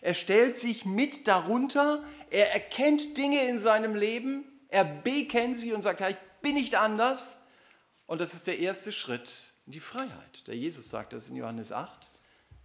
Er 0.00 0.14
stellt 0.14 0.56
sich 0.56 0.86
mit 0.86 1.28
darunter, 1.28 2.02
er 2.30 2.54
erkennt 2.54 3.18
Dinge 3.18 3.44
in 3.44 3.58
seinem 3.58 3.94
Leben, 3.94 4.44
er 4.68 4.84
bekennt 4.84 5.58
sie 5.58 5.74
und 5.74 5.82
sagt, 5.82 6.00
ja, 6.00 6.08
ich 6.08 6.16
bin 6.40 6.54
nicht 6.54 6.74
anders. 6.74 7.40
Und 8.06 8.20
das 8.20 8.34
ist 8.34 8.46
der 8.46 8.58
erste 8.58 8.92
Schritt 8.92 9.52
in 9.66 9.72
die 9.72 9.80
Freiheit. 9.80 10.46
Der 10.46 10.56
Jesus 10.56 10.88
sagt 10.88 11.12
das 11.12 11.28
in 11.28 11.36
Johannes 11.36 11.72
8. 11.72 12.10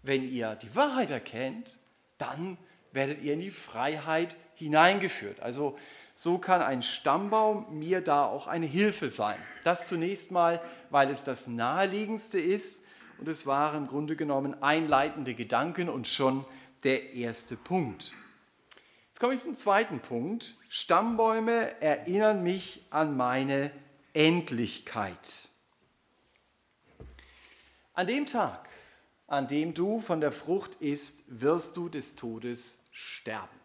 Wenn 0.01 0.29
ihr 0.31 0.55
die 0.55 0.75
Wahrheit 0.75 1.11
erkennt, 1.11 1.77
dann 2.17 2.57
werdet 2.91 3.21
ihr 3.21 3.33
in 3.33 3.41
die 3.41 3.51
Freiheit 3.51 4.37
hineingeführt. 4.55 5.41
Also 5.41 5.77
so 6.15 6.37
kann 6.37 6.61
ein 6.61 6.81
Stammbaum 6.81 7.77
mir 7.77 8.01
da 8.01 8.25
auch 8.25 8.47
eine 8.47 8.65
Hilfe 8.65 9.09
sein. 9.09 9.37
Das 9.63 9.87
zunächst 9.87 10.31
mal, 10.31 10.61
weil 10.89 11.09
es 11.09 11.23
das 11.23 11.47
naheliegendste 11.47 12.39
ist 12.39 12.83
und 13.17 13.27
es 13.27 13.45
waren 13.45 13.83
im 13.83 13.87
Grunde 13.87 14.15
genommen 14.15 14.61
einleitende 14.63 15.33
Gedanken 15.33 15.89
und 15.89 16.07
schon 16.07 16.45
der 16.83 17.13
erste 17.13 17.57
Punkt. 17.57 18.13
Jetzt 19.15 19.21
komme 19.21 19.33
ich 19.33 19.43
zum 19.43 19.55
zweiten 19.55 20.01
Punkt. 20.01 20.55
Stammbäume 20.67 21.81
erinnern 21.81 22.43
mich 22.43 22.85
an 22.89 23.15
meine 23.15 23.71
Endlichkeit. 24.11 25.47
An 27.93 28.07
dem 28.07 28.25
Tag, 28.25 28.67
an 29.27 29.47
dem 29.47 29.73
du 29.73 30.01
von 30.01 30.19
der 30.19 30.33
Frucht 30.33 30.75
isst, 30.81 31.23
wirst 31.29 31.77
du 31.77 31.87
des 31.87 32.15
Todes 32.15 32.83
sterben. 32.91 33.57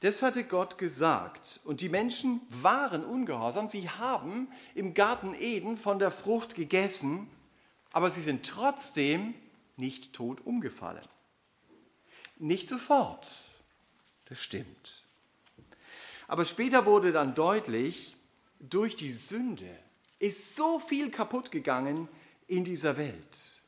Das 0.00 0.22
hatte 0.22 0.42
Gott 0.42 0.76
gesagt. 0.76 1.60
Und 1.62 1.80
die 1.82 1.88
Menschen 1.88 2.40
waren 2.48 3.04
ungehorsam. 3.04 3.68
Sie 3.68 3.88
haben 3.88 4.48
im 4.74 4.92
Garten 4.92 5.36
Eden 5.38 5.78
von 5.78 6.00
der 6.00 6.10
Frucht 6.10 6.56
gegessen, 6.56 7.30
aber 7.92 8.10
sie 8.10 8.22
sind 8.22 8.44
trotzdem 8.44 9.34
nicht 9.76 10.14
tot 10.14 10.44
umgefallen. 10.44 11.06
Nicht 12.36 12.68
sofort. 12.68 13.50
Das 14.26 14.40
stimmt. 14.40 15.04
Aber 16.28 16.44
später 16.44 16.86
wurde 16.86 17.12
dann 17.12 17.34
deutlich, 17.34 18.16
durch 18.58 18.96
die 18.96 19.12
Sünde 19.12 19.68
ist 20.18 20.56
so 20.56 20.78
viel 20.78 21.10
kaputt 21.10 21.50
gegangen 21.50 22.08
in 22.46 22.64
dieser 22.64 22.96
Welt. 22.96 23.60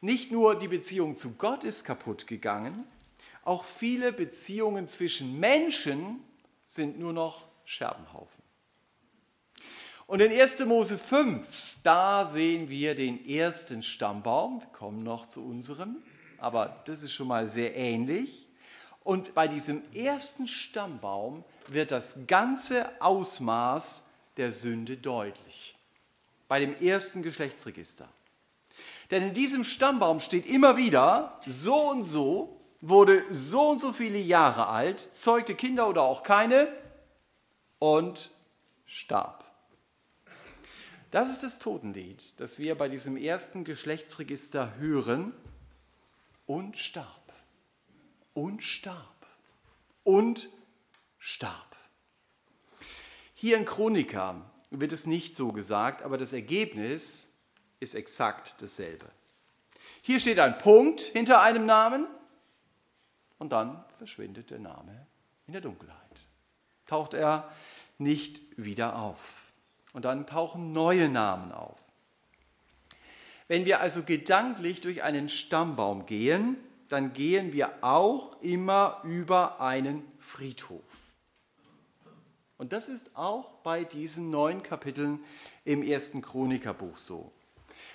Nicht 0.00 0.30
nur 0.30 0.58
die 0.58 0.68
Beziehung 0.68 1.16
zu 1.16 1.32
Gott 1.32 1.64
ist 1.64 1.84
kaputt 1.84 2.26
gegangen, 2.26 2.84
auch 3.44 3.64
viele 3.64 4.12
Beziehungen 4.12 4.88
zwischen 4.88 5.38
Menschen 5.38 6.20
sind 6.66 6.98
nur 6.98 7.12
noch 7.12 7.44
Scherbenhaufen. 7.64 8.42
Und 10.06 10.20
in 10.20 10.30
1. 10.30 10.64
Mose 10.66 10.98
5, 10.98 11.78
da 11.82 12.26
sehen 12.26 12.68
wir 12.68 12.94
den 12.94 13.26
ersten 13.28 13.82
Stammbaum. 13.82 14.60
Wir 14.60 14.68
kommen 14.68 15.02
noch 15.02 15.26
zu 15.26 15.44
unserem, 15.44 16.02
aber 16.46 16.80
das 16.84 17.02
ist 17.02 17.12
schon 17.12 17.26
mal 17.26 17.48
sehr 17.48 17.74
ähnlich. 17.74 18.46
Und 19.02 19.34
bei 19.34 19.48
diesem 19.48 19.82
ersten 19.92 20.46
Stammbaum 20.46 21.42
wird 21.66 21.90
das 21.90 22.14
ganze 22.28 22.88
Ausmaß 23.02 24.10
der 24.36 24.52
Sünde 24.52 24.96
deutlich. 24.96 25.74
Bei 26.46 26.60
dem 26.60 26.80
ersten 26.80 27.22
Geschlechtsregister. 27.22 28.08
Denn 29.10 29.24
in 29.24 29.34
diesem 29.34 29.64
Stammbaum 29.64 30.20
steht 30.20 30.46
immer 30.46 30.76
wieder, 30.76 31.40
so 31.46 31.90
und 31.90 32.04
so 32.04 32.60
wurde 32.80 33.24
so 33.32 33.70
und 33.70 33.80
so 33.80 33.92
viele 33.92 34.18
Jahre 34.18 34.68
alt, 34.68 35.08
zeugte 35.12 35.56
Kinder 35.56 35.88
oder 35.88 36.02
auch 36.02 36.22
keine 36.22 36.68
und 37.80 38.30
starb. 38.84 39.44
Das 41.10 41.28
ist 41.28 41.42
das 41.42 41.58
Totenlied, 41.58 42.38
das 42.38 42.60
wir 42.60 42.76
bei 42.76 42.88
diesem 42.88 43.16
ersten 43.16 43.64
Geschlechtsregister 43.64 44.76
hören. 44.78 45.32
Und 46.46 46.78
starb. 46.78 47.32
Und 48.34 48.62
starb. 48.62 49.26
Und 50.04 50.48
starb. 51.18 51.76
Hier 53.34 53.56
in 53.56 53.64
Chronika 53.64 54.40
wird 54.70 54.92
es 54.92 55.06
nicht 55.06 55.36
so 55.36 55.48
gesagt, 55.48 56.02
aber 56.02 56.16
das 56.18 56.32
Ergebnis 56.32 57.32
ist 57.80 57.94
exakt 57.94 58.54
dasselbe. 58.60 59.06
Hier 60.02 60.20
steht 60.20 60.38
ein 60.38 60.58
Punkt 60.58 61.00
hinter 61.00 61.42
einem 61.42 61.66
Namen 61.66 62.06
und 63.38 63.50
dann 63.50 63.84
verschwindet 63.98 64.50
der 64.50 64.60
Name 64.60 65.06
in 65.46 65.52
der 65.52 65.60
Dunkelheit. 65.62 66.22
Taucht 66.86 67.14
er 67.14 67.52
nicht 67.98 68.40
wieder 68.56 68.98
auf. 68.98 69.52
Und 69.92 70.04
dann 70.04 70.26
tauchen 70.26 70.72
neue 70.72 71.08
Namen 71.08 71.52
auf. 71.52 71.85
Wenn 73.48 73.64
wir 73.64 73.80
also 73.80 74.02
gedanklich 74.02 74.80
durch 74.80 75.02
einen 75.02 75.28
Stammbaum 75.28 76.06
gehen, 76.06 76.56
dann 76.88 77.12
gehen 77.12 77.52
wir 77.52 77.82
auch 77.82 78.40
immer 78.42 79.00
über 79.04 79.60
einen 79.60 80.02
Friedhof. 80.18 80.82
Und 82.58 82.72
das 82.72 82.88
ist 82.88 83.14
auch 83.14 83.50
bei 83.62 83.84
diesen 83.84 84.30
neun 84.30 84.62
Kapiteln 84.62 85.20
im 85.64 85.82
ersten 85.82 86.22
Chronikerbuch 86.22 86.96
so. 86.96 87.30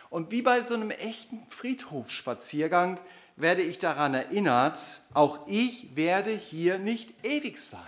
Und 0.10 0.32
wie 0.32 0.42
bei 0.42 0.62
so 0.62 0.74
einem 0.74 0.92
echten 0.92 1.42
Friedhofsspaziergang 1.50 3.00
werde 3.38 3.62
ich 3.62 3.80
daran 3.80 4.14
erinnert, 4.14 4.78
auch 5.14 5.48
ich 5.48 5.96
werde 5.96 6.32
hier 6.32 6.78
nicht 6.78 7.26
ewig 7.26 7.58
sein. 7.58 7.82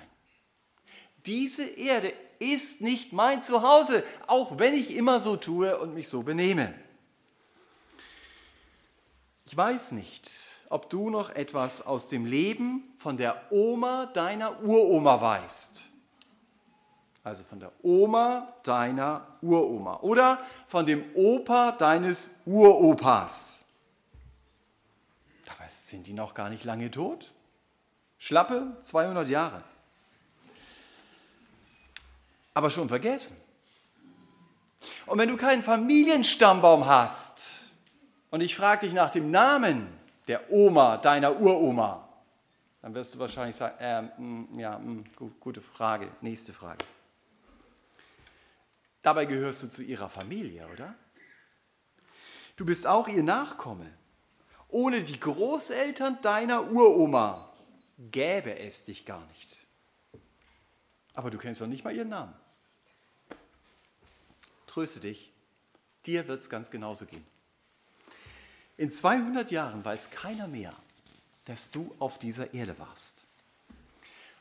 Diese 1.25 1.63
Erde 1.63 2.11
ist 2.39 2.81
nicht 2.81 3.13
mein 3.13 3.43
Zuhause, 3.43 4.03
auch 4.27 4.57
wenn 4.57 4.73
ich 4.73 4.95
immer 4.95 5.19
so 5.19 5.35
tue 5.35 5.77
und 5.77 5.93
mich 5.93 6.07
so 6.09 6.23
benehme. 6.23 6.73
Ich 9.53 9.57
weiß 9.57 9.91
nicht, 9.91 10.31
ob 10.69 10.89
du 10.89 11.11
noch 11.11 11.29
etwas 11.29 11.85
aus 11.85 12.09
dem 12.09 12.25
Leben 12.25 12.91
von 12.97 13.17
der 13.17 13.39
Oma 13.51 14.07
deiner 14.07 14.63
Uroma 14.63 15.21
weißt. 15.21 15.83
Also 17.23 17.43
von 17.43 17.59
der 17.59 17.71
Oma 17.83 18.51
deiner 18.63 19.27
Uroma 19.43 19.99
oder 19.99 20.39
von 20.65 20.87
dem 20.87 21.05
Opa 21.13 21.71
deines 21.73 22.31
Uropas 22.47 23.63
sind 25.93 26.07
die 26.07 26.13
noch 26.13 26.33
gar 26.33 26.49
nicht 26.49 26.63
lange 26.63 26.89
tot? 26.89 27.31
Schlappe 28.17 28.75
200 28.81 29.29
Jahre. 29.29 29.63
Aber 32.55 32.71
schon 32.71 32.87
vergessen. 32.87 33.37
Und 35.05 35.19
wenn 35.19 35.29
du 35.29 35.37
keinen 35.37 35.61
Familienstammbaum 35.61 36.87
hast 36.87 37.52
und 38.33 38.41
ich 38.41 38.55
frage 38.55 38.87
dich 38.87 38.95
nach 38.95 39.11
dem 39.11 39.29
Namen 39.29 39.87
der 40.27 40.51
Oma, 40.51 40.97
deiner 40.97 41.39
Uroma, 41.39 42.09
dann 42.81 42.95
wirst 42.95 43.13
du 43.13 43.19
wahrscheinlich 43.19 43.55
sagen, 43.55 43.75
äh, 43.79 44.01
mh, 44.01 44.11
mm, 44.17 44.59
ja, 44.59 44.79
mh, 44.79 44.91
mm, 44.91 45.05
gut, 45.15 45.39
gute 45.39 45.61
Frage, 45.61 46.09
nächste 46.19 46.51
Frage. 46.51 46.83
Dabei 49.03 49.25
gehörst 49.25 49.61
du 49.61 49.67
zu 49.67 49.83
ihrer 49.83 50.09
Familie, 50.09 50.67
oder? 50.73 50.95
Du 52.55 52.65
bist 52.65 52.87
auch 52.87 53.07
ihr 53.07 53.21
Nachkomme. 53.21 53.85
Ohne 54.67 55.03
die 55.03 55.19
Großeltern 55.19 56.17
deiner 56.23 56.71
Uroma 56.71 57.53
gäbe 57.99 58.57
es 58.57 58.85
dich 58.85 59.05
gar 59.05 59.23
nicht. 59.27 59.67
Aber 61.13 61.29
du 61.29 61.37
kennst 61.37 61.61
doch 61.61 61.67
nicht 61.67 61.83
mal 61.83 61.95
ihren 61.95 62.09
Namen. 62.09 62.33
Tröste 64.65 65.01
dich, 65.01 65.31
dir 66.07 66.27
wird 66.27 66.41
es 66.41 66.49
ganz 66.49 66.71
genauso 66.71 67.05
gehen. 67.05 67.31
In 68.77 68.91
200 68.91 69.51
Jahren 69.51 69.85
weiß 69.85 70.09
keiner 70.09 70.47
mehr, 70.47 70.73
dass 71.45 71.71
du 71.71 71.93
auf 71.99 72.17
dieser 72.17 72.53
Erde 72.53 72.77
warst. 72.79 73.23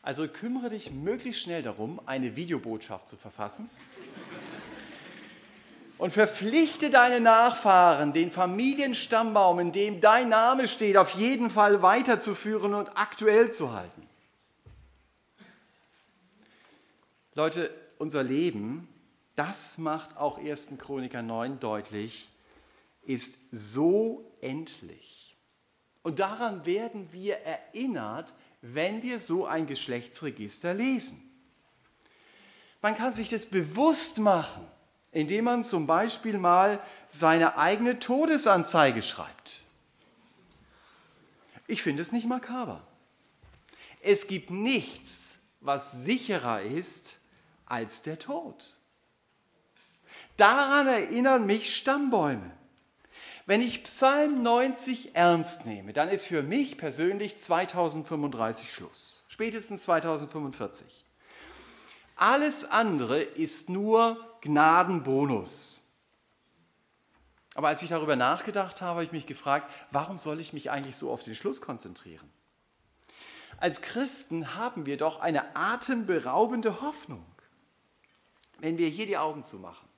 Also 0.03 0.27
kümmere 0.27 0.71
dich 0.71 0.91
möglichst 0.91 1.43
schnell 1.43 1.62
darum, 1.62 2.01
eine 2.07 2.35
Videobotschaft 2.35 3.09
zu 3.09 3.17
verfassen 3.17 3.71
und 5.99 6.12
verpflichte 6.12 6.91
deine 6.91 7.21
Nachfahren, 7.21 8.12
den 8.12 8.33
Familienstammbaum, 8.33 9.61
in 9.61 9.71
dem 9.71 10.01
dein 10.01 10.31
Name 10.31 10.67
steht, 10.67 10.97
auf 10.97 11.11
jeden 11.11 11.49
Fall 11.49 11.83
weiterzuführen 11.83 12.75
und 12.75 12.97
aktuell 12.97 13.53
zu 13.53 13.73
halten. 13.73 14.09
Leute, 17.35 17.71
unser 17.99 18.25
Leben, 18.25 18.89
das 19.37 19.79
macht 19.79 20.17
auch 20.17 20.39
1. 20.39 20.73
Chroniker 20.79 21.23
9 21.23 21.61
deutlich, 21.61 22.29
ist 23.02 23.38
so 23.50 24.32
endlich. 24.40 25.37
Und 26.02 26.18
daran 26.18 26.66
werden 26.66 27.09
wir 27.12 27.37
erinnert, 27.38 28.35
wenn 28.61 29.02
wir 29.02 29.21
so 29.21 29.47
ein 29.47 29.66
Geschlechtsregister 29.66 30.75
lesen. 30.75 31.23
Man 32.80 32.97
kann 32.97 33.14
sich 33.14 33.28
das 33.28 33.47
bewusst 33.47 34.18
machen 34.18 34.66
indem 35.12 35.44
man 35.44 35.62
zum 35.62 35.87
Beispiel 35.87 36.38
mal 36.38 36.82
seine 37.11 37.59
eigene 37.59 37.99
Todesanzeige 37.99 39.02
schreibt. 39.02 39.62
Ich 41.66 41.82
finde 41.82 42.02
es 42.02 42.12
nicht 42.12 42.26
makaber. 42.26 42.82
Es 44.00 44.26
gibt 44.26 44.50
nichts, 44.50 45.38
was 45.61 45.92
sicherer 46.04 46.62
ist 46.62 47.18
als 47.66 48.02
der 48.02 48.18
Tod. 48.18 48.75
Daran 50.37 50.87
erinnern 50.87 51.47
mich 51.47 51.76
Stammbäume. 51.76 52.50
Wenn 53.45 53.61
ich 53.61 53.83
Psalm 53.85 54.43
90 54.43 55.17
ernst 55.17 55.67
nehme, 55.67 55.93
dann 55.93 56.09
ist 56.09 56.27
für 56.27 56.43
mich 56.43 56.79
persönlich 56.79 57.41
2035 57.41 58.73
Schluss, 58.73 59.25
spätestens 59.29 59.83
2045. 59.83 61.05
Alles 62.17 62.71
andere 62.71 63.21
ist 63.21 63.69
nur 63.69 64.17
Gnadenbonus. 64.43 65.81
Aber 67.55 67.69
als 67.69 67.83
ich 67.83 67.91
darüber 67.91 68.17
nachgedacht 68.17 68.81
habe, 68.81 68.91
habe 68.91 69.05
ich 69.05 69.13
mich 69.13 69.27
gefragt, 69.27 69.71
warum 69.91 70.19
soll 70.19 70.41
ich 70.41 70.53
mich 70.53 70.71
eigentlich 70.71 70.97
so 70.97 71.11
auf 71.11 71.23
den 71.23 71.35
Schluss 71.35 71.61
konzentrieren? 71.61 72.31
Als 73.59 73.83
Christen 73.83 74.55
haben 74.55 74.87
wir 74.87 74.97
doch 74.97 75.21
eine 75.21 75.55
atemberaubende 75.55 76.81
Hoffnung, 76.81 77.25
wenn 78.59 78.79
wir 78.79 78.89
hier 78.89 79.07
die 79.07 79.19
Augen 79.19 79.45
zumachen. 79.45 79.92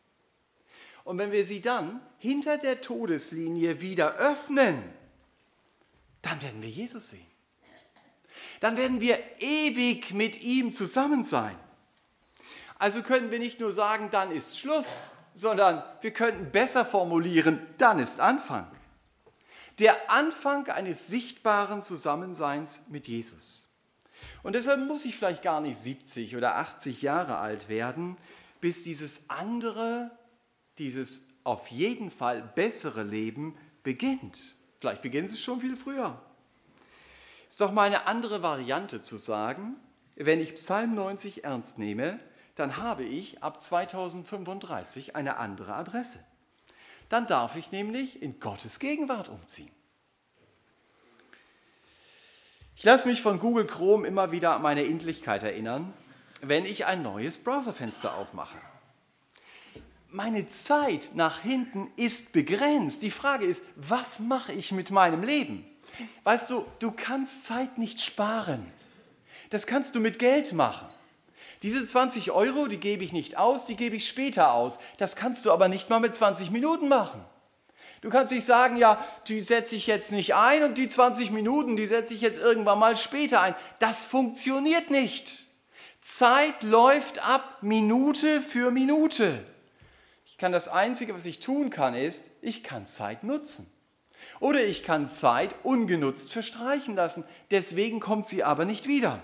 Und 1.04 1.18
wenn 1.18 1.32
wir 1.32 1.44
sie 1.44 1.60
dann 1.60 2.00
hinter 2.18 2.58
der 2.58 2.80
Todeslinie 2.80 3.80
wieder 3.80 4.14
öffnen, 4.16 4.82
dann 6.22 6.40
werden 6.42 6.62
wir 6.62 6.70
Jesus 6.70 7.10
sehen. 7.10 7.26
Dann 8.60 8.76
werden 8.76 9.00
wir 9.00 9.18
ewig 9.38 10.14
mit 10.14 10.42
ihm 10.42 10.72
zusammen 10.72 11.22
sein. 11.22 11.56
Also 12.78 13.02
können 13.02 13.30
wir 13.30 13.38
nicht 13.38 13.60
nur 13.60 13.72
sagen, 13.72 14.08
dann 14.10 14.32
ist 14.32 14.58
Schluss, 14.58 15.12
sondern 15.34 15.82
wir 16.00 16.12
könnten 16.12 16.50
besser 16.50 16.84
formulieren, 16.84 17.60
dann 17.78 17.98
ist 17.98 18.20
Anfang. 18.20 18.66
Der 19.78 20.10
Anfang 20.10 20.68
eines 20.68 21.08
sichtbaren 21.08 21.82
Zusammenseins 21.82 22.82
mit 22.88 23.08
Jesus. 23.08 23.68
Und 24.42 24.54
deshalb 24.54 24.80
muss 24.86 25.04
ich 25.04 25.16
vielleicht 25.16 25.42
gar 25.42 25.60
nicht 25.60 25.78
70 25.78 26.36
oder 26.36 26.56
80 26.56 27.02
Jahre 27.02 27.38
alt 27.38 27.68
werden, 27.68 28.16
bis 28.60 28.82
dieses 28.82 29.28
andere, 29.28 30.10
dieses 30.78 31.26
auf 31.44 31.68
jeden 31.68 32.10
Fall 32.10 32.42
bessere 32.42 33.02
Leben 33.02 33.56
beginnt. 33.82 34.56
Vielleicht 34.80 35.02
beginnt 35.02 35.28
es 35.28 35.40
schon 35.40 35.60
viel 35.60 35.76
früher. 35.76 36.20
Ist 37.48 37.60
doch 37.60 37.72
mal 37.72 37.84
eine 37.86 38.06
andere 38.06 38.42
Variante 38.42 39.02
zu 39.02 39.16
sagen, 39.16 39.76
wenn 40.16 40.40
ich 40.40 40.54
Psalm 40.54 40.94
90 40.94 41.44
ernst 41.44 41.78
nehme, 41.78 42.18
dann 42.54 42.76
habe 42.76 43.04
ich 43.04 43.42
ab 43.42 43.60
2035 43.60 45.16
eine 45.16 45.36
andere 45.36 45.74
Adresse. 45.74 46.24
Dann 47.08 47.26
darf 47.26 47.56
ich 47.56 47.72
nämlich 47.72 48.22
in 48.22 48.40
Gottes 48.40 48.78
Gegenwart 48.78 49.28
umziehen. 49.28 49.70
Ich 52.76 52.84
lasse 52.84 53.08
mich 53.08 53.22
von 53.22 53.38
Google 53.38 53.66
Chrome 53.66 54.06
immer 54.06 54.32
wieder 54.32 54.56
an 54.56 54.62
meine 54.62 54.84
Endlichkeit 54.84 55.42
erinnern, 55.42 55.92
wenn 56.40 56.64
ich 56.64 56.86
ein 56.86 57.02
neues 57.02 57.38
Browserfenster 57.38 58.16
aufmache. 58.16 58.58
Meine 60.14 60.48
Zeit 60.48 61.08
nach 61.14 61.40
hinten 61.40 61.90
ist 61.96 62.30
begrenzt. 62.32 63.02
Die 63.02 63.10
Frage 63.10 63.46
ist, 63.46 63.64
was 63.74 64.20
mache 64.20 64.52
ich 64.52 64.70
mit 64.70 64.92
meinem 64.92 65.24
Leben? 65.24 65.66
Weißt 66.22 66.48
du, 66.50 66.64
du 66.78 66.92
kannst 66.92 67.44
Zeit 67.44 67.78
nicht 67.78 68.00
sparen. 68.00 68.64
Das 69.50 69.66
kannst 69.66 69.96
du 69.96 69.98
mit 69.98 70.20
Geld 70.20 70.52
machen. 70.52 70.86
Diese 71.64 71.84
20 71.84 72.30
Euro, 72.30 72.68
die 72.68 72.76
gebe 72.76 73.02
ich 73.02 73.12
nicht 73.12 73.38
aus, 73.38 73.64
die 73.64 73.74
gebe 73.74 73.96
ich 73.96 74.06
später 74.06 74.52
aus. 74.52 74.78
Das 74.98 75.16
kannst 75.16 75.46
du 75.46 75.50
aber 75.50 75.66
nicht 75.66 75.90
mal 75.90 75.98
mit 75.98 76.14
20 76.14 76.52
Minuten 76.52 76.86
machen. 76.86 77.20
Du 78.00 78.08
kannst 78.08 78.32
nicht 78.32 78.46
sagen, 78.46 78.76
ja, 78.76 79.04
die 79.26 79.40
setze 79.40 79.74
ich 79.74 79.88
jetzt 79.88 80.12
nicht 80.12 80.36
ein 80.36 80.62
und 80.62 80.78
die 80.78 80.88
20 80.88 81.32
Minuten, 81.32 81.74
die 81.74 81.86
setze 81.86 82.14
ich 82.14 82.20
jetzt 82.20 82.38
irgendwann 82.38 82.78
mal 82.78 82.96
später 82.96 83.40
ein. 83.40 83.56
Das 83.80 84.04
funktioniert 84.04 84.90
nicht. 84.90 85.42
Zeit 86.00 86.62
läuft 86.62 87.18
ab 87.28 87.58
Minute 87.62 88.40
für 88.40 88.70
Minute. 88.70 89.44
Ich 90.34 90.38
kann 90.38 90.50
das 90.50 90.66
Einzige, 90.66 91.14
was 91.14 91.26
ich 91.26 91.38
tun 91.38 91.70
kann, 91.70 91.94
ist, 91.94 92.24
ich 92.42 92.64
kann 92.64 92.88
Zeit 92.88 93.22
nutzen. 93.22 93.70
Oder 94.40 94.64
ich 94.64 94.82
kann 94.82 95.06
Zeit 95.06 95.54
ungenutzt 95.62 96.32
verstreichen 96.32 96.96
lassen. 96.96 97.22
Deswegen 97.52 98.00
kommt 98.00 98.26
sie 98.26 98.42
aber 98.42 98.64
nicht 98.64 98.88
wieder. 98.88 99.22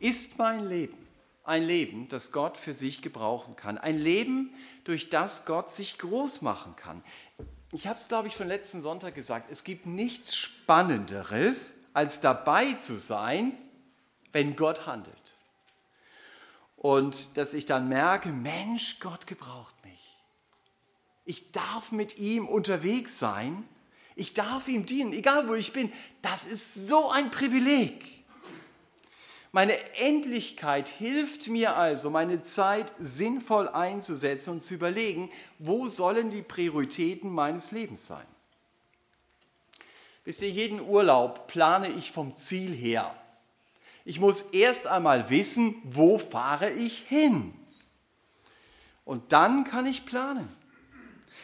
Ist 0.00 0.38
mein 0.38 0.66
Leben 0.68 0.98
ein 1.44 1.62
Leben, 1.62 2.08
das 2.08 2.32
Gott 2.32 2.56
für 2.56 2.74
sich 2.74 3.00
gebrauchen 3.00 3.56
kann? 3.56 3.78
Ein 3.78 3.96
Leben, 3.96 4.52
durch 4.84 5.08
das 5.08 5.46
Gott 5.46 5.70
sich 5.70 5.98
groß 5.98 6.42
machen 6.42 6.74
kann? 6.76 7.02
Ich 7.72 7.86
habe 7.86 7.96
es, 7.96 8.08
glaube 8.08 8.26
ich, 8.26 8.34
schon 8.34 8.48
letzten 8.48 8.80
Sonntag 8.82 9.14
gesagt, 9.14 9.50
es 9.50 9.62
gibt 9.62 9.86
nichts 9.86 10.34
Spannenderes, 10.36 11.76
als 11.92 12.20
dabei 12.20 12.72
zu 12.72 12.98
sein, 12.98 13.52
wenn 14.32 14.56
Gott 14.56 14.86
handelt. 14.86 15.19
Und 16.80 17.36
dass 17.36 17.52
ich 17.52 17.66
dann 17.66 17.90
merke, 17.90 18.30
Mensch, 18.30 19.00
Gott 19.00 19.26
gebraucht 19.26 19.74
mich. 19.84 20.16
Ich 21.26 21.52
darf 21.52 21.92
mit 21.92 22.16
ihm 22.16 22.48
unterwegs 22.48 23.18
sein. 23.18 23.68
Ich 24.16 24.32
darf 24.32 24.66
ihm 24.66 24.86
dienen, 24.86 25.12
egal 25.12 25.46
wo 25.46 25.52
ich 25.52 25.74
bin. 25.74 25.92
Das 26.22 26.46
ist 26.46 26.72
so 26.74 27.10
ein 27.10 27.30
Privileg. 27.30 28.24
Meine 29.52 29.78
Endlichkeit 29.96 30.88
hilft 30.88 31.48
mir 31.48 31.76
also, 31.76 32.08
meine 32.08 32.42
Zeit 32.44 32.90
sinnvoll 32.98 33.68
einzusetzen 33.68 34.52
und 34.52 34.62
zu 34.62 34.72
überlegen, 34.72 35.30
wo 35.58 35.86
sollen 35.86 36.30
die 36.30 36.40
Prioritäten 36.40 37.28
meines 37.28 37.72
Lebens 37.72 38.06
sein. 38.06 38.26
Wisst 40.24 40.40
ihr, 40.40 40.50
jeden 40.50 40.80
Urlaub 40.80 41.46
plane 41.46 41.90
ich 41.90 42.10
vom 42.10 42.34
Ziel 42.36 42.72
her. 42.72 43.14
Ich 44.04 44.20
muss 44.20 44.42
erst 44.42 44.86
einmal 44.86 45.30
wissen, 45.30 45.74
wo 45.84 46.18
fahre 46.18 46.70
ich 46.70 46.98
hin. 47.00 47.54
Und 49.04 49.32
dann 49.32 49.64
kann 49.64 49.86
ich 49.86 50.06
planen. 50.06 50.48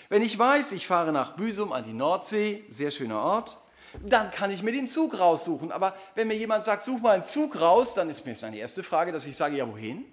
Wenn 0.09 0.23
ich 0.23 0.39
weiß, 0.39 0.73
ich 0.73 0.87
fahre 0.87 1.13
nach 1.13 1.37
Büsum 1.37 1.73
an 1.73 1.85
die 1.85 1.93
Nordsee, 1.93 2.65
sehr 2.69 2.91
schöner 2.91 3.21
Ort, 3.21 3.59
dann 4.05 4.31
kann 4.31 4.51
ich 4.51 4.63
mir 4.63 4.73
den 4.73 4.89
Zug 4.89 5.19
raussuchen. 5.19 5.73
Aber 5.73 5.97
wenn 6.15 6.29
mir 6.29 6.37
jemand 6.37 6.65
sagt, 6.65 6.85
such 6.85 7.01
mal 7.01 7.13
einen 7.13 7.25
Zug 7.25 7.61
raus, 7.61 7.95
dann 7.95 8.09
ist 8.11 8.25
mir 8.25 8.33
jetzt 8.33 8.45
eine 8.45 8.59
erste 8.59 8.83
Frage, 8.83 9.13
dass 9.13 9.27
ich 9.27 9.37
sage, 9.37 9.57
ja, 9.57 9.69
wohin? 9.69 10.05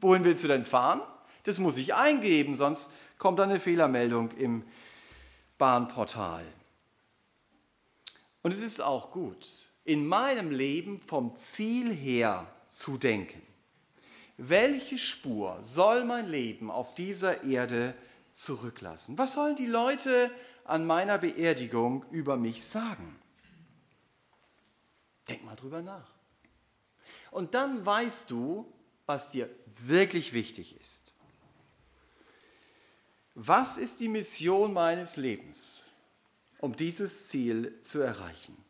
Wohin 0.00 0.24
willst 0.24 0.44
du 0.44 0.48
denn 0.48 0.64
fahren? 0.64 1.02
Das 1.44 1.58
muss 1.58 1.76
ich 1.76 1.94
eingeben, 1.94 2.54
sonst 2.54 2.92
kommt 3.18 3.38
dann 3.38 3.50
eine 3.50 3.60
Fehlermeldung 3.60 4.30
im 4.32 4.64
Bahnportal. 5.58 6.44
Und 8.42 8.52
es 8.52 8.60
ist 8.60 8.80
auch 8.80 9.10
gut, 9.10 9.65
in 9.86 10.04
meinem 10.04 10.50
Leben 10.50 11.00
vom 11.00 11.36
Ziel 11.36 11.94
her 11.94 12.46
zu 12.66 12.98
denken. 12.98 13.40
Welche 14.36 14.98
Spur 14.98 15.62
soll 15.62 16.04
mein 16.04 16.28
Leben 16.28 16.70
auf 16.70 16.94
dieser 16.94 17.44
Erde 17.44 17.94
zurücklassen? 18.34 19.16
Was 19.16 19.34
sollen 19.34 19.56
die 19.56 19.66
Leute 19.66 20.30
an 20.64 20.84
meiner 20.84 21.18
Beerdigung 21.18 22.04
über 22.10 22.36
mich 22.36 22.64
sagen? 22.64 23.16
Denk 25.28 25.44
mal 25.44 25.56
drüber 25.56 25.80
nach. 25.80 26.10
Und 27.30 27.54
dann 27.54 27.86
weißt 27.86 28.30
du, 28.30 28.70
was 29.06 29.30
dir 29.30 29.48
wirklich 29.84 30.32
wichtig 30.32 30.78
ist. 30.80 31.14
Was 33.34 33.76
ist 33.76 34.00
die 34.00 34.08
Mission 34.08 34.72
meines 34.72 35.16
Lebens, 35.16 35.90
um 36.58 36.74
dieses 36.74 37.28
Ziel 37.28 37.80
zu 37.82 38.00
erreichen? 38.00 38.65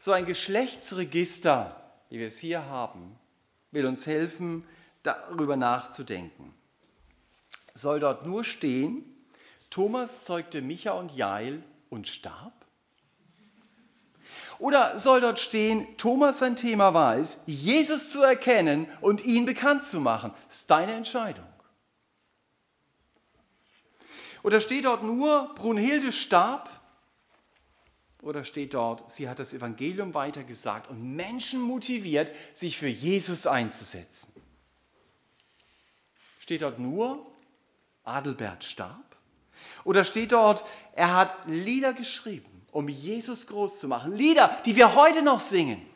So 0.00 0.12
ein 0.12 0.26
Geschlechtsregister, 0.26 1.76
wie 2.08 2.20
wir 2.20 2.28
es 2.28 2.38
hier 2.38 2.66
haben, 2.66 3.18
will 3.72 3.86
uns 3.86 4.06
helfen, 4.06 4.64
darüber 5.02 5.56
nachzudenken. 5.56 6.54
Soll 7.74 8.00
dort 8.00 8.24
nur 8.24 8.44
stehen, 8.44 9.04
Thomas 9.70 10.24
zeugte 10.24 10.62
Micha 10.62 10.92
und 10.92 11.14
Jael 11.14 11.62
und 11.90 12.06
starb? 12.06 12.52
Oder 14.58 14.98
soll 14.98 15.20
dort 15.20 15.38
stehen, 15.38 15.86
Thomas 15.96 16.40
sein 16.40 16.56
Thema 16.56 16.94
war 16.94 17.16
es, 17.16 17.42
Jesus 17.46 18.10
zu 18.10 18.22
erkennen 18.22 18.88
und 19.00 19.24
ihn 19.24 19.46
bekannt 19.46 19.84
zu 19.84 20.00
machen? 20.00 20.32
Das 20.48 20.60
ist 20.60 20.70
deine 20.70 20.92
Entscheidung. 20.92 21.46
Oder 24.42 24.60
steht 24.60 24.84
dort 24.84 25.02
nur, 25.02 25.54
Brunhilde 25.54 26.12
starb? 26.12 26.77
Oder 28.22 28.44
steht 28.44 28.74
dort, 28.74 29.08
sie 29.10 29.28
hat 29.28 29.38
das 29.38 29.54
Evangelium 29.54 30.12
weitergesagt 30.12 30.90
und 30.90 31.14
Menschen 31.14 31.60
motiviert, 31.60 32.32
sich 32.52 32.76
für 32.76 32.88
Jesus 32.88 33.46
einzusetzen? 33.46 34.32
Steht 36.40 36.62
dort 36.62 36.78
nur, 36.78 37.24
Adelbert 38.04 38.64
starb? 38.64 39.16
Oder 39.84 40.04
steht 40.04 40.32
dort, 40.32 40.64
er 40.94 41.14
hat 41.14 41.36
Lieder 41.46 41.92
geschrieben, 41.92 42.66
um 42.72 42.88
Jesus 42.88 43.46
groß 43.46 43.78
zu 43.78 43.88
machen. 43.88 44.16
Lieder, 44.16 44.60
die 44.64 44.74
wir 44.74 44.94
heute 44.94 45.22
noch 45.22 45.40
singen. 45.40 45.86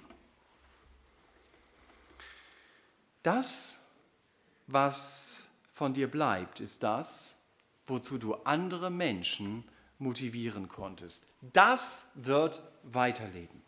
Das, 3.23 3.81
was 4.67 5.49
von 5.73 5.95
dir 5.95 6.11
bleibt, 6.11 6.61
ist 6.61 6.83
das, 6.83 7.39
wozu 7.87 8.19
du 8.19 8.35
andere 8.35 8.91
Menschen 8.91 9.65
motivieren 10.03 10.69
konntest. 10.69 11.27
Das 11.41 12.09
wird 12.15 12.63
weiterleben. 12.83 13.63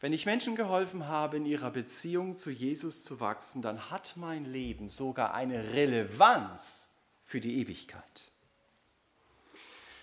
Wenn 0.00 0.12
ich 0.12 0.26
Menschen 0.26 0.54
geholfen 0.54 1.08
habe, 1.08 1.38
in 1.38 1.46
ihrer 1.46 1.70
Beziehung 1.70 2.36
zu 2.36 2.50
Jesus 2.50 3.02
zu 3.02 3.20
wachsen, 3.20 3.62
dann 3.62 3.90
hat 3.90 4.14
mein 4.16 4.44
Leben 4.44 4.88
sogar 4.88 5.32
eine 5.34 5.72
Relevanz 5.72 6.90
für 7.24 7.40
die 7.40 7.58
Ewigkeit. 7.60 8.30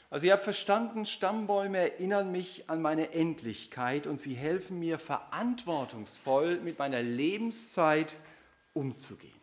Also 0.09 0.25
ihr 0.25 0.33
habt 0.33 0.43
verstanden, 0.43 1.05
Stammbäume 1.05 1.77
erinnern 1.77 2.31
mich 2.31 2.69
an 2.69 2.81
meine 2.81 3.13
Endlichkeit 3.13 4.07
und 4.07 4.19
sie 4.19 4.33
helfen 4.33 4.79
mir 4.79 4.99
verantwortungsvoll 4.99 6.59
mit 6.59 6.79
meiner 6.79 7.01
Lebenszeit 7.01 8.17
umzugehen. 8.73 9.40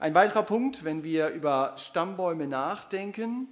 Ein 0.00 0.14
weiterer 0.14 0.44
Punkt, 0.44 0.82
wenn 0.82 1.04
wir 1.04 1.28
über 1.28 1.74
Stammbäume 1.76 2.46
nachdenken. 2.46 3.48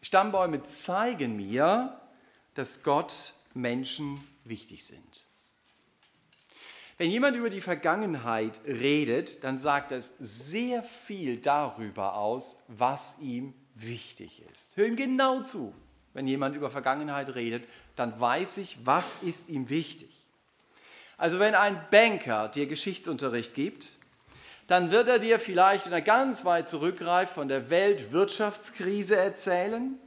Stammbäume 0.00 0.62
zeigen 0.62 1.34
mir, 1.34 2.00
dass 2.54 2.84
Gott 2.84 3.32
Menschen 3.54 4.22
wichtig 4.44 4.86
sind. 4.86 5.26
Wenn 6.96 7.10
jemand 7.10 7.36
über 7.36 7.50
die 7.50 7.60
Vergangenheit 7.60 8.60
redet, 8.64 9.42
dann 9.42 9.58
sagt 9.58 9.90
das 9.90 10.14
sehr 10.20 10.84
viel 10.84 11.38
darüber 11.38 12.14
aus, 12.14 12.58
was 12.68 13.18
ihm 13.18 13.52
wichtig 13.74 14.44
ist. 14.52 14.76
Hör 14.76 14.86
ihm 14.86 14.94
genau 14.94 15.42
zu. 15.42 15.74
Wenn 16.12 16.28
jemand 16.28 16.54
über 16.54 16.70
Vergangenheit 16.70 17.34
redet, 17.34 17.64
dann 17.96 18.20
weiß 18.20 18.58
ich, 18.58 18.78
was 18.84 19.24
ist 19.24 19.48
ihm 19.48 19.68
wichtig. 19.70 20.14
Also 21.16 21.40
wenn 21.40 21.56
ein 21.56 21.84
Banker 21.90 22.48
dir 22.48 22.68
Geschichtsunterricht 22.68 23.54
gibt, 23.54 23.98
dann 24.66 24.90
wird 24.90 25.08
er 25.08 25.18
dir 25.18 25.38
vielleicht, 25.38 25.86
wenn 25.86 25.92
er 25.92 26.00
ganz 26.00 26.44
weit 26.44 26.68
zurückgreift, 26.68 27.34
von 27.34 27.48
der 27.48 27.70
Weltwirtschaftskrise 27.70 29.16
erzählen 29.16 29.98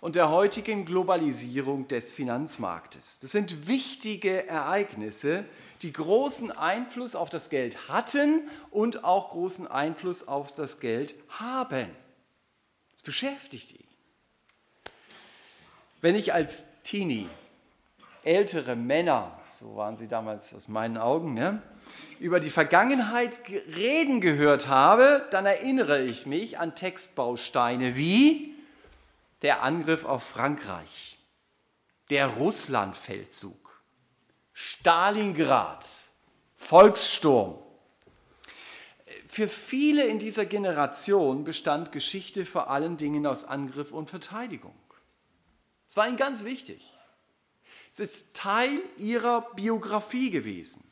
und 0.00 0.14
der 0.14 0.30
heutigen 0.30 0.84
Globalisierung 0.84 1.88
des 1.88 2.14
Finanzmarktes. 2.14 3.18
Das 3.20 3.32
sind 3.32 3.68
wichtige 3.68 4.46
Ereignisse, 4.46 5.44
die 5.82 5.92
großen 5.92 6.50
Einfluss 6.50 7.14
auf 7.14 7.28
das 7.28 7.50
Geld 7.50 7.88
hatten 7.88 8.48
und 8.70 9.04
auch 9.04 9.28
großen 9.28 9.66
Einfluss 9.66 10.26
auf 10.26 10.52
das 10.52 10.80
Geld 10.80 11.14
haben. 11.28 11.88
Das 12.92 13.02
beschäftigt 13.02 13.72
ihn. 13.72 13.84
Wenn 16.00 16.14
ich 16.14 16.32
als 16.32 16.66
Teenie 16.82 17.28
ältere 18.22 18.76
Männer, 18.76 19.38
so 19.50 19.76
waren 19.76 19.96
sie 19.96 20.08
damals 20.08 20.54
aus 20.54 20.68
meinen 20.68 20.96
Augen, 20.96 21.34
ne, 21.34 21.62
über 22.18 22.40
die 22.40 22.50
Vergangenheit 22.50 23.38
reden 23.48 24.20
gehört 24.20 24.68
habe, 24.68 25.26
dann 25.30 25.46
erinnere 25.46 26.02
ich 26.02 26.26
mich 26.26 26.58
an 26.58 26.74
Textbausteine 26.74 27.96
wie 27.96 28.54
der 29.42 29.62
Angriff 29.62 30.04
auf 30.04 30.22
Frankreich, 30.22 31.18
der 32.10 32.26
Russlandfeldzug, 32.26 33.80
Stalingrad, 34.52 35.86
Volkssturm. 36.56 37.58
Für 39.26 39.48
viele 39.48 40.04
in 40.06 40.18
dieser 40.18 40.46
Generation 40.46 41.44
bestand 41.44 41.92
Geschichte 41.92 42.46
vor 42.46 42.70
allen 42.70 42.96
Dingen 42.96 43.26
aus 43.26 43.44
Angriff 43.44 43.92
und 43.92 44.08
Verteidigung. 44.08 44.74
Es 45.88 45.96
war 45.96 46.08
ihnen 46.08 46.16
ganz 46.16 46.44
wichtig. 46.44 46.92
Es 47.92 48.00
ist 48.00 48.34
Teil 48.34 48.80
ihrer 48.96 49.42
Biografie 49.54 50.30
gewesen. 50.30 50.82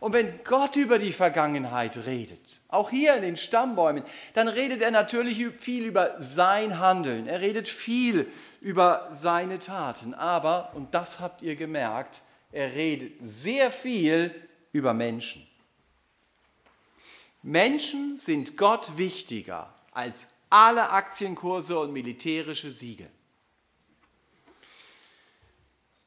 Und 0.00 0.14
wenn 0.14 0.42
Gott 0.44 0.76
über 0.76 0.98
die 0.98 1.12
Vergangenheit 1.12 2.06
redet, 2.06 2.60
auch 2.68 2.88
hier 2.88 3.16
in 3.16 3.22
den 3.22 3.36
Stammbäumen, 3.36 4.02
dann 4.32 4.48
redet 4.48 4.80
er 4.80 4.90
natürlich 4.90 5.46
viel 5.58 5.84
über 5.84 6.14
sein 6.18 6.78
Handeln. 6.78 7.26
Er 7.26 7.42
redet 7.42 7.68
viel 7.68 8.26
über 8.62 9.08
seine 9.10 9.58
Taten. 9.58 10.14
Aber, 10.14 10.72
und 10.74 10.94
das 10.94 11.20
habt 11.20 11.42
ihr 11.42 11.54
gemerkt, 11.54 12.22
er 12.50 12.74
redet 12.74 13.12
sehr 13.20 13.70
viel 13.70 14.34
über 14.72 14.94
Menschen. 14.94 15.46
Menschen 17.42 18.16
sind 18.16 18.56
Gott 18.56 18.96
wichtiger 18.96 19.72
als 19.92 20.28
alle 20.48 20.90
Aktienkurse 20.90 21.78
und 21.78 21.92
militärische 21.92 22.72
Siege. 22.72 23.08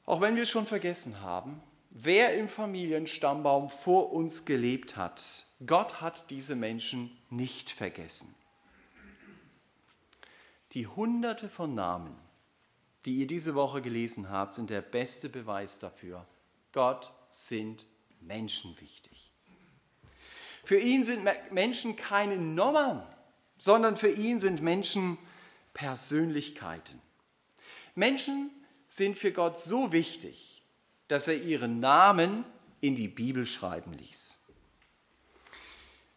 Auch 0.06 0.20
wenn 0.20 0.36
wir 0.36 0.44
es 0.44 0.50
schon 0.50 0.66
vergessen 0.66 1.22
haben, 1.22 1.62
wer 1.94 2.36
im 2.36 2.50
Familienstammbaum 2.50 3.70
vor 3.70 4.12
uns 4.12 4.46
gelebt 4.46 4.98
hat. 4.98 5.46
Gott 5.66 6.02
hat 6.02 6.30
diese 6.32 6.56
Menschen 6.56 7.16
nicht 7.30 7.70
vergessen. 7.70 8.34
Die 10.74 10.88
hunderte 10.88 11.50
von 11.50 11.76
Namen, 11.76 12.16
die 13.06 13.14
ihr 13.20 13.28
diese 13.28 13.54
Woche 13.54 13.82
gelesen 13.82 14.30
habt, 14.30 14.56
sind 14.56 14.72
der 14.72 14.82
beste 14.82 15.30
Beweis 15.30 15.78
dafür. 15.78 16.26
Gott 16.72 17.14
sind 17.30 17.86
Menschen 18.22 18.80
wichtig. 18.82 19.32
Für 20.64 20.80
ihn 20.80 21.04
sind 21.04 21.28
Menschen 21.52 21.96
keine 21.96 22.38
Nummern, 22.38 23.06
sondern 23.60 23.98
für 23.98 24.10
ihn 24.10 24.40
sind 24.40 24.62
Menschen 24.62 25.18
Persönlichkeiten. 25.74 27.00
Menschen 27.94 28.50
sind 28.88 29.18
für 29.18 29.32
Gott 29.32 29.60
so 29.60 29.92
wichtig, 29.92 30.53
dass 31.14 31.28
er 31.28 31.36
ihren 31.36 31.80
Namen 31.80 32.44
in 32.82 32.96
die 32.96 33.08
Bibel 33.08 33.46
schreiben 33.46 33.94
ließ. 33.94 34.40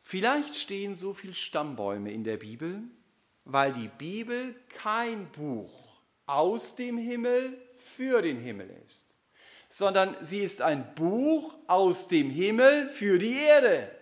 Vielleicht 0.00 0.56
stehen 0.56 0.94
so 0.94 1.12
viele 1.12 1.34
Stammbäume 1.34 2.10
in 2.10 2.24
der 2.24 2.38
Bibel, 2.38 2.80
weil 3.44 3.74
die 3.74 3.88
Bibel 3.88 4.54
kein 4.70 5.30
Buch 5.32 6.00
aus 6.24 6.76
dem 6.76 6.96
Himmel 6.96 7.60
für 7.76 8.22
den 8.22 8.40
Himmel 8.40 8.70
ist, 8.86 9.12
sondern 9.68 10.16
sie 10.22 10.40
ist 10.40 10.62
ein 10.62 10.94
Buch 10.94 11.54
aus 11.66 12.08
dem 12.08 12.30
Himmel 12.30 12.88
für 12.88 13.18
die 13.18 13.36
Erde. 13.36 13.94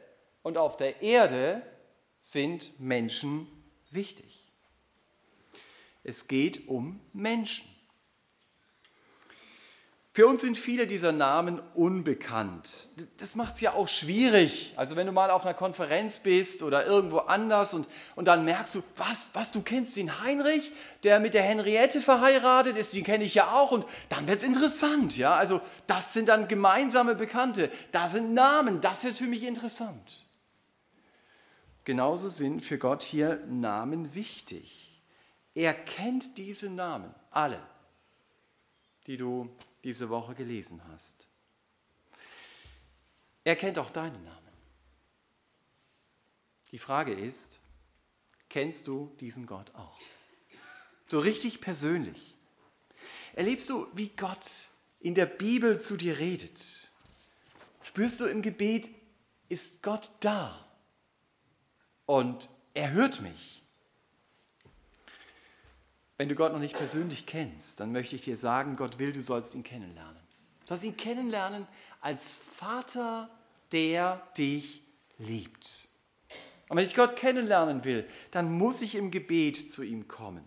Und 0.44 0.56
auf 0.56 0.76
der 0.76 1.02
Erde 1.02 1.62
sind 2.20 2.78
Menschen 2.78 3.48
wichtig. 3.90 4.52
Es 6.04 6.28
geht 6.28 6.68
um 6.68 7.00
Menschen. 7.12 7.73
Für 10.16 10.28
uns 10.28 10.42
sind 10.42 10.56
viele 10.56 10.86
dieser 10.86 11.10
Namen 11.10 11.60
unbekannt. 11.74 12.86
Das 13.16 13.34
macht 13.34 13.56
es 13.56 13.62
ja 13.62 13.72
auch 13.72 13.88
schwierig. 13.88 14.72
Also 14.76 14.94
wenn 14.94 15.08
du 15.08 15.12
mal 15.12 15.28
auf 15.28 15.44
einer 15.44 15.54
Konferenz 15.54 16.20
bist 16.20 16.62
oder 16.62 16.86
irgendwo 16.86 17.18
anders 17.18 17.74
und, 17.74 17.88
und 18.14 18.26
dann 18.26 18.44
merkst 18.44 18.76
du, 18.76 18.84
was, 18.96 19.30
was, 19.32 19.50
du 19.50 19.62
kennst 19.62 19.96
den 19.96 20.20
Heinrich, 20.22 20.70
der 21.02 21.18
mit 21.18 21.34
der 21.34 21.42
Henriette 21.42 22.00
verheiratet 22.00 22.76
ist, 22.76 22.94
den 22.94 23.02
kenne 23.02 23.24
ich 23.24 23.34
ja 23.34 23.50
auch 23.50 23.72
und 23.72 23.86
dann 24.08 24.28
wird 24.28 24.38
es 24.38 24.44
interessant. 24.44 25.16
Ja? 25.16 25.34
Also 25.34 25.60
das 25.88 26.12
sind 26.12 26.28
dann 26.28 26.46
gemeinsame 26.46 27.16
Bekannte, 27.16 27.68
da 27.90 28.06
sind 28.06 28.34
Namen, 28.34 28.80
das 28.80 29.02
wird 29.02 29.16
für 29.16 29.26
mich 29.26 29.42
interessant. 29.42 30.24
Genauso 31.82 32.28
sind 32.28 32.60
für 32.60 32.78
Gott 32.78 33.02
hier 33.02 33.40
Namen 33.48 34.14
wichtig. 34.14 35.02
Er 35.56 35.74
kennt 35.74 36.38
diese 36.38 36.70
Namen, 36.70 37.12
alle, 37.32 37.58
die 39.08 39.16
du 39.16 39.50
diese 39.84 40.08
Woche 40.08 40.34
gelesen 40.34 40.82
hast. 40.88 41.28
Er 43.44 43.56
kennt 43.56 43.78
auch 43.78 43.90
deinen 43.90 44.24
Namen. 44.24 44.40
Die 46.70 46.78
Frage 46.78 47.12
ist, 47.12 47.60
kennst 48.48 48.88
du 48.88 49.14
diesen 49.20 49.46
Gott 49.46 49.74
auch? 49.74 50.00
So 51.06 51.18
richtig 51.18 51.60
persönlich. 51.60 52.34
Erlebst 53.34 53.68
du, 53.68 53.86
wie 53.92 54.08
Gott 54.08 54.70
in 55.00 55.14
der 55.14 55.26
Bibel 55.26 55.80
zu 55.80 55.96
dir 55.96 56.18
redet? 56.18 56.88
Spürst 57.82 58.20
du 58.20 58.24
im 58.24 58.40
Gebet, 58.40 58.90
ist 59.50 59.82
Gott 59.82 60.10
da? 60.20 60.66
Und 62.06 62.48
er 62.72 62.92
hört 62.92 63.20
mich. 63.20 63.63
Wenn 66.16 66.28
du 66.28 66.34
Gott 66.34 66.52
noch 66.52 66.60
nicht 66.60 66.76
persönlich 66.76 67.26
kennst, 67.26 67.80
dann 67.80 67.90
möchte 67.90 68.14
ich 68.14 68.22
dir 68.22 68.36
sagen, 68.36 68.76
Gott 68.76 68.98
will, 68.98 69.12
du 69.12 69.22
sollst 69.22 69.54
ihn 69.54 69.64
kennenlernen. 69.64 70.22
Du 70.60 70.68
sollst 70.68 70.84
ihn 70.84 70.96
kennenlernen 70.96 71.66
als 72.00 72.38
Vater, 72.54 73.28
der 73.72 74.22
dich 74.38 74.82
liebt. 75.18 75.88
Und 76.68 76.76
wenn 76.76 76.86
ich 76.86 76.94
Gott 76.94 77.16
kennenlernen 77.16 77.84
will, 77.84 78.08
dann 78.30 78.52
muss 78.52 78.80
ich 78.80 78.94
im 78.94 79.10
Gebet 79.10 79.70
zu 79.70 79.82
ihm 79.82 80.06
kommen. 80.06 80.44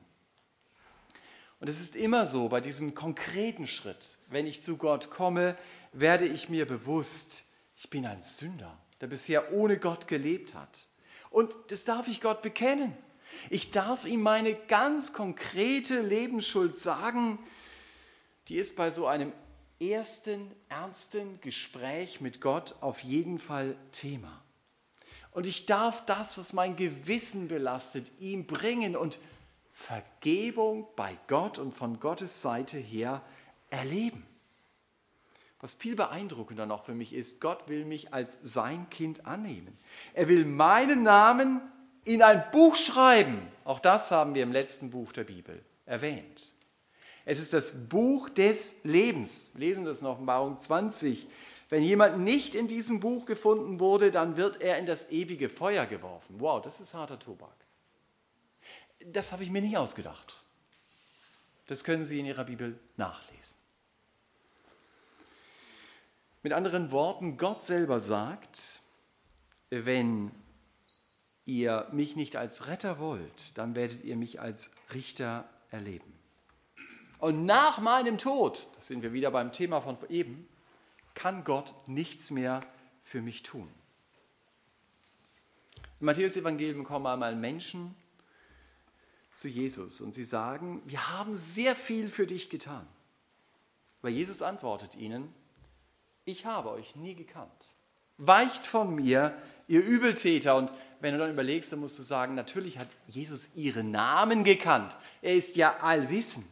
Und 1.59 1.69
es 1.69 1.81
ist 1.81 1.95
immer 1.95 2.25
so, 2.27 2.49
bei 2.49 2.61
diesem 2.61 2.93
konkreten 2.93 3.67
Schritt, 3.67 4.19
wenn 4.29 4.47
ich 4.47 4.63
zu 4.63 4.77
Gott 4.77 5.09
komme, 5.09 5.57
werde 5.91 6.25
ich 6.25 6.49
mir 6.49 6.65
bewusst, 6.65 7.43
ich 7.75 7.89
bin 7.89 8.05
ein 8.05 8.21
Sünder, 8.21 8.77
der 9.01 9.07
bisher 9.07 9.51
ohne 9.51 9.79
Gott 9.79 10.07
gelebt 10.07 10.53
hat. 10.53 10.87
Und 11.29 11.53
das 11.69 11.83
darf 11.83 12.07
ich 12.07 12.21
Gott 12.21 12.41
bekennen. 12.41 12.95
Ich 13.49 13.71
darf 13.71 14.05
ihm 14.05 14.21
meine 14.21 14.55
ganz 14.55 15.13
konkrete 15.13 16.01
Lebensschuld 16.01 16.75
sagen, 16.75 17.39
die 18.47 18.55
ist 18.55 18.75
bei 18.75 18.91
so 18.91 19.07
einem 19.07 19.33
ersten 19.79 20.51
ernsten 20.69 21.39
Gespräch 21.41 22.21
mit 22.21 22.41
Gott 22.41 22.75
auf 22.81 23.03
jeden 23.03 23.39
Fall 23.39 23.75
Thema. 23.91 24.41
Und 25.31 25.45
ich 25.45 25.65
darf 25.65 26.05
das, 26.05 26.37
was 26.39 26.53
mein 26.53 26.75
Gewissen 26.75 27.47
belastet, 27.47 28.11
ihm 28.19 28.47
bringen 28.47 28.95
und 28.95 29.19
Vergebung 29.71 30.87
bei 30.95 31.15
Gott 31.27 31.59
und 31.59 31.75
von 31.75 31.99
Gottes 31.99 32.41
Seite 32.41 32.79
her 32.79 33.21
erleben. 33.69 34.25
Was 35.59 35.75
viel 35.75 35.95
beeindruckender 35.95 36.65
noch 36.65 36.85
für 36.85 36.95
mich 36.95 37.13
ist, 37.13 37.41
Gott 37.41 37.67
will 37.67 37.85
mich 37.85 38.13
als 38.13 38.39
sein 38.41 38.89
Kind 38.89 39.25
annehmen. 39.25 39.77
Er 40.13 40.27
will 40.27 40.45
meinen 40.45 41.03
Namen 41.03 41.61
in 42.07 42.23
ein 42.23 42.43
Buch 42.51 42.75
schreiben. 42.75 43.47
Auch 43.65 43.79
das 43.79 44.11
haben 44.11 44.33
wir 44.33 44.43
im 44.43 44.51
letzten 44.51 44.89
Buch 44.89 45.11
der 45.11 45.25
Bibel 45.25 45.63
erwähnt. 45.85 46.53
Es 47.25 47.39
ist 47.39 47.53
das 47.53 47.89
Buch 47.89 48.29
des 48.29 48.75
Lebens. 48.83 49.49
Wir 49.53 49.67
lesen 49.67 49.83
das 49.83 50.01
in 50.01 50.07
Offenbarung 50.07 50.59
20. 50.59 51.27
Wenn 51.69 51.83
jemand 51.83 52.19
nicht 52.19 52.55
in 52.55 52.69
diesem 52.69 53.01
Buch 53.01 53.25
gefunden 53.25 53.81
wurde, 53.81 54.11
dann 54.11 54.37
wird 54.37 54.61
er 54.61 54.77
in 54.77 54.85
das 54.85 55.11
ewige 55.11 55.49
Feuer 55.49 55.85
geworfen. 55.85 56.37
Wow, 56.39 56.61
das 56.61 56.79
ist 56.79 56.93
harter 56.93 57.19
Tobak. 57.19 57.55
Das 59.05 59.33
habe 59.33 59.43
ich 59.43 59.49
mir 59.49 59.61
nicht 59.61 59.77
ausgedacht. 59.77 60.41
Das 61.67 61.83
können 61.83 62.05
Sie 62.05 62.19
in 62.19 62.25
Ihrer 62.25 62.45
Bibel 62.45 62.79
nachlesen. 62.95 63.57
Mit 66.43 66.53
anderen 66.53 66.91
Worten, 66.91 67.37
Gott 67.37 67.63
selber 67.63 67.99
sagt, 67.99 68.79
wenn 69.69 70.31
ihr 71.47 71.87
mich 71.91 72.15
nicht 72.15 72.35
als 72.35 72.67
Retter 72.67 72.99
wollt, 72.99 73.57
dann 73.57 73.75
werdet 73.75 74.03
ihr 74.03 74.15
mich 74.15 74.39
als 74.39 74.71
Richter 74.93 75.49
erleben. 75.71 76.13
Und 77.19 77.45
nach 77.45 77.79
meinem 77.79 78.19
Tod, 78.19 78.67
das 78.75 78.87
sind 78.87 79.01
wir 79.01 79.13
wieder 79.13 79.31
beim 79.31 79.51
Thema 79.51 79.81
von 79.81 79.97
eben, 80.09 80.47
kann 81.15 81.43
Gott 81.43 81.73
nichts 81.87 82.29
mehr 82.29 82.61
für 83.01 83.21
mich 83.21 83.41
tun. 83.41 83.67
Im 85.99 86.05
Matthäus-Evangelium 86.05 86.83
kommen 86.83 87.07
einmal 87.07 87.35
Menschen 87.35 87.95
zu 89.33 89.47
Jesus 89.47 90.01
und 90.01 90.13
sie 90.13 90.25
sagen, 90.25 90.83
wir 90.85 91.11
haben 91.11 91.33
sehr 91.33 91.75
viel 91.75 92.09
für 92.09 92.27
dich 92.27 92.49
getan. 92.49 92.85
Aber 94.01 94.09
Jesus 94.09 94.41
antwortet 94.41 94.95
ihnen, 94.95 95.33
ich 96.25 96.45
habe 96.45 96.71
euch 96.71 96.95
nie 96.95 97.15
gekannt. 97.15 97.73
Weicht 98.17 98.65
von 98.65 98.93
mir, 98.95 99.35
ihr 99.67 99.83
Übeltäter. 99.83 100.55
Und 100.55 100.71
wenn 100.99 101.13
du 101.13 101.19
dann 101.19 101.31
überlegst, 101.31 101.71
dann 101.71 101.79
musst 101.79 101.99
du 101.99 102.03
sagen, 102.03 102.35
natürlich 102.35 102.77
hat 102.79 102.87
Jesus 103.07 103.55
ihren 103.55 103.91
Namen 103.91 104.43
gekannt. 104.43 104.95
Er 105.21 105.35
ist 105.35 105.55
ja 105.55 105.77
allwissend. 105.81 106.47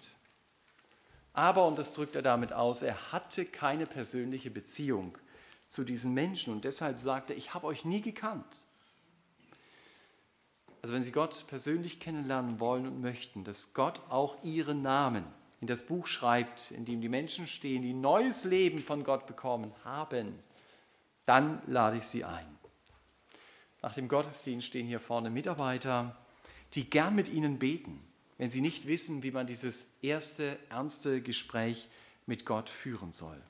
Aber, 1.34 1.68
und 1.68 1.78
das 1.78 1.94
drückt 1.94 2.16
er 2.16 2.22
damit 2.22 2.54
aus, 2.54 2.82
er 2.82 3.12
hatte 3.12 3.46
keine 3.46 3.86
persönliche 3.86 4.50
Beziehung 4.50 5.18
zu 5.68 5.84
diesen 5.84 6.14
Menschen 6.14 6.54
und 6.54 6.64
deshalb 6.64 7.00
sagt 7.00 7.30
er, 7.30 7.36
ich 7.36 7.54
habe 7.54 7.68
euch 7.68 7.84
nie 7.84 8.02
gekannt. 8.02 8.46
Also 10.82 10.94
wenn 10.94 11.04
Sie 11.04 11.12
Gott 11.12 11.46
persönlich 11.48 12.00
kennenlernen 12.00 12.60
wollen 12.60 12.86
und 12.86 13.02
möchten, 13.02 13.44
dass 13.44 13.74
Gott 13.74 14.00
auch 14.10 14.42
Ihren 14.44 14.82
Namen 14.82 15.26
in 15.60 15.68
das 15.68 15.84
Buch 15.84 16.08
schreibt, 16.08 16.72
in 16.72 16.86
dem 16.86 17.02
die 17.02 17.10
Menschen 17.10 17.48
stehen, 17.48 17.82
die 17.82 17.94
neues 17.94 18.46
Leben 18.46 18.80
von 18.80 19.04
Gott 19.04 19.26
bekommen 19.26 19.74
haben, 19.84 20.38
dann 21.26 21.62
lade 21.66 21.98
ich 21.98 22.04
Sie 22.04 22.24
ein. 22.24 22.55
Nach 23.86 23.94
dem 23.94 24.10
Gottesdienst 24.10 24.68
stehen 24.68 24.88
hier 24.88 25.00
vorne 25.00 25.30
Mitarbeiter, 25.30 26.18
die 26.74 26.90
gern 26.90 27.16
mit 27.16 27.30
Ihnen 27.30 27.60
beten 27.60 28.02
wenn 28.38 28.50
sie 28.50 28.62
nicht 28.62 28.88
wissen, 28.88 29.24
wie 29.24 29.32
man 29.32 29.48
dieses 29.48 29.88
erste 30.02 30.58
ernste 30.70 31.22
Gespräch 31.22 31.90
mit 32.26 32.46
Gott 32.46 32.70
führen 32.70 33.12
soll. 33.12 33.42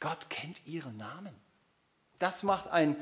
Gott 0.00 0.28
kennt 0.28 0.66
ihren 0.66 0.96
Namen. 0.96 1.34
Das 2.18 2.42
macht 2.42 2.68
ein 2.68 2.96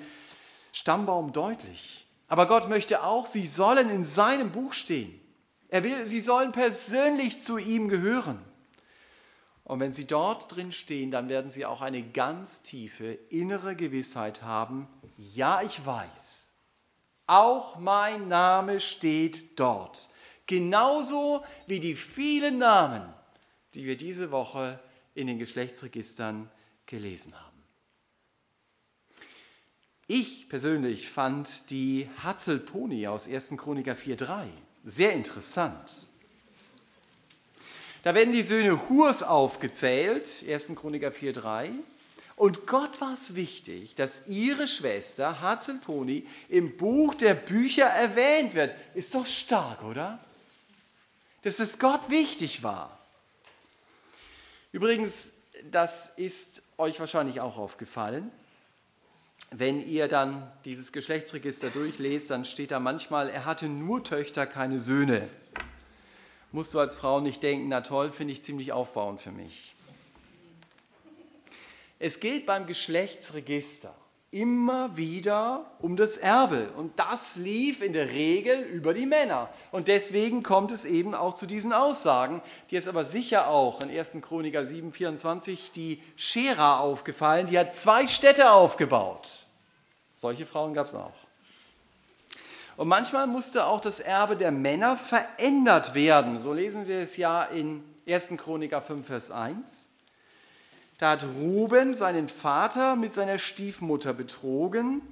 Stammbaum 0.72 1.32
deutlich. 1.32 2.06
Aber 2.28 2.46
Gott 2.46 2.68
möchte 2.68 3.02
auch, 3.02 3.26
sie 3.26 3.46
sollen 3.46 3.90
in 3.90 4.04
seinem 4.04 4.52
Buch 4.52 4.72
stehen. 4.72 5.20
Er 5.68 5.82
will, 5.82 6.06
sie 6.06 6.20
sollen 6.20 6.52
persönlich 6.52 7.42
zu 7.42 7.58
ihm 7.58 7.88
gehören. 7.88 8.38
Und 9.64 9.80
wenn 9.80 9.92
sie 9.92 10.06
dort 10.06 10.54
drin 10.54 10.72
stehen, 10.72 11.10
dann 11.10 11.28
werden 11.28 11.50
sie 11.50 11.64
auch 11.64 11.82
eine 11.82 12.02
ganz 12.02 12.62
tiefe 12.62 13.12
innere 13.30 13.76
Gewissheit 13.76 14.42
haben, 14.42 14.88
ja, 15.16 15.62
ich 15.62 15.86
weiß, 15.86 16.48
auch 17.26 17.78
mein 17.78 18.28
Name 18.28 18.80
steht 18.80 19.58
dort. 19.58 20.08
Genauso 20.46 21.44
wie 21.66 21.80
die 21.80 21.94
vielen 21.94 22.58
Namen, 22.58 23.02
die 23.74 23.84
wir 23.84 23.96
diese 23.96 24.30
Woche 24.32 24.80
in 25.14 25.28
den 25.28 25.38
Geschlechtsregistern 25.38 26.50
gelesen 26.86 27.32
haben. 27.34 27.62
Ich 30.08 30.48
persönlich 30.48 31.08
fand 31.08 31.70
die 31.70 32.10
Hatzelponi 32.22 33.06
aus 33.06 33.28
1. 33.28 33.54
Chroniker 33.56 33.92
4.3 33.92 34.48
sehr 34.84 35.12
interessant. 35.12 36.08
Da 38.02 38.14
werden 38.14 38.32
die 38.32 38.42
Söhne 38.42 38.88
Hurs 38.88 39.22
aufgezählt, 39.22 40.44
1. 40.48 40.74
Chroniker 40.74 41.08
4.3. 41.08 41.70
Und 42.36 42.66
Gott 42.66 43.00
war 43.00 43.12
es 43.12 43.34
wichtig, 43.34 43.94
dass 43.94 44.26
ihre 44.26 44.66
Schwester 44.66 45.40
Hatzelponi 45.40 46.26
im 46.48 46.76
Buch 46.76 47.14
der 47.14 47.34
Bücher 47.34 47.86
erwähnt 47.86 48.54
wird. 48.54 48.74
Ist 48.94 49.14
doch 49.14 49.26
stark, 49.26 49.84
oder? 49.84 50.18
dass 51.42 51.58
es 51.58 51.78
Gott 51.78 52.08
wichtig 52.08 52.62
war. 52.62 52.98
Übrigens, 54.70 55.32
das 55.70 56.06
ist 56.16 56.62
euch 56.78 56.98
wahrscheinlich 56.98 57.40
auch 57.40 57.58
aufgefallen. 57.58 58.30
Wenn 59.50 59.86
ihr 59.86 60.08
dann 60.08 60.50
dieses 60.64 60.92
Geschlechtsregister 60.92 61.68
durchlest, 61.68 62.30
dann 62.30 62.46
steht 62.46 62.70
da 62.70 62.80
manchmal, 62.80 63.28
er 63.28 63.44
hatte 63.44 63.68
nur 63.68 64.02
Töchter, 64.02 64.46
keine 64.46 64.80
Söhne. 64.80 65.28
Musst 66.52 66.74
du 66.74 66.80
als 66.80 66.96
Frau 66.96 67.20
nicht 67.20 67.42
denken, 67.42 67.68
na 67.68 67.80
toll, 67.80 68.12
finde 68.12 68.32
ich 68.32 68.44
ziemlich 68.44 68.72
aufbauend 68.72 69.20
für 69.20 69.32
mich. 69.32 69.74
Es 71.98 72.20
geht 72.20 72.46
beim 72.46 72.66
Geschlechtsregister 72.66 73.94
immer 74.32 74.96
wieder 74.96 75.66
um 75.80 75.96
das 75.96 76.16
Erbe. 76.16 76.70
Und 76.76 76.98
das 76.98 77.36
lief 77.36 77.82
in 77.82 77.92
der 77.92 78.10
Regel 78.10 78.62
über 78.62 78.94
die 78.94 79.04
Männer. 79.04 79.50
Und 79.70 79.88
deswegen 79.88 80.42
kommt 80.42 80.72
es 80.72 80.86
eben 80.86 81.14
auch 81.14 81.34
zu 81.34 81.46
diesen 81.46 81.72
Aussagen, 81.72 82.42
die 82.70 82.76
ist 82.76 82.88
aber 82.88 83.04
sicher 83.04 83.48
auch 83.48 83.82
in 83.82 83.90
1. 83.90 84.16
Chroniker 84.22 84.64
7, 84.64 84.90
24 84.90 85.70
die 85.72 86.02
Schera 86.16 86.80
aufgefallen, 86.80 87.46
die 87.46 87.58
hat 87.58 87.74
zwei 87.74 88.08
Städte 88.08 88.52
aufgebaut. 88.52 89.46
Solche 90.14 90.46
Frauen 90.46 90.72
gab 90.72 90.86
es 90.86 90.94
auch. 90.94 91.12
Und 92.76 92.88
manchmal 92.88 93.26
musste 93.26 93.66
auch 93.66 93.80
das 93.80 94.00
Erbe 94.00 94.36
der 94.36 94.50
Männer 94.50 94.96
verändert 94.96 95.94
werden. 95.94 96.38
So 96.38 96.52
lesen 96.52 96.88
wir 96.88 97.00
es 97.00 97.16
ja 97.16 97.44
in 97.44 97.84
1. 98.08 98.34
Chroniker 98.38 98.80
5, 98.80 99.06
Vers 99.06 99.30
1. 99.30 99.88
Da 100.98 101.10
hat 101.10 101.24
Ruben 101.36 101.94
seinen 101.94 102.28
Vater 102.28 102.96
mit 102.96 103.12
seiner 103.12 103.38
Stiefmutter 103.38 104.12
betrogen 104.12 105.02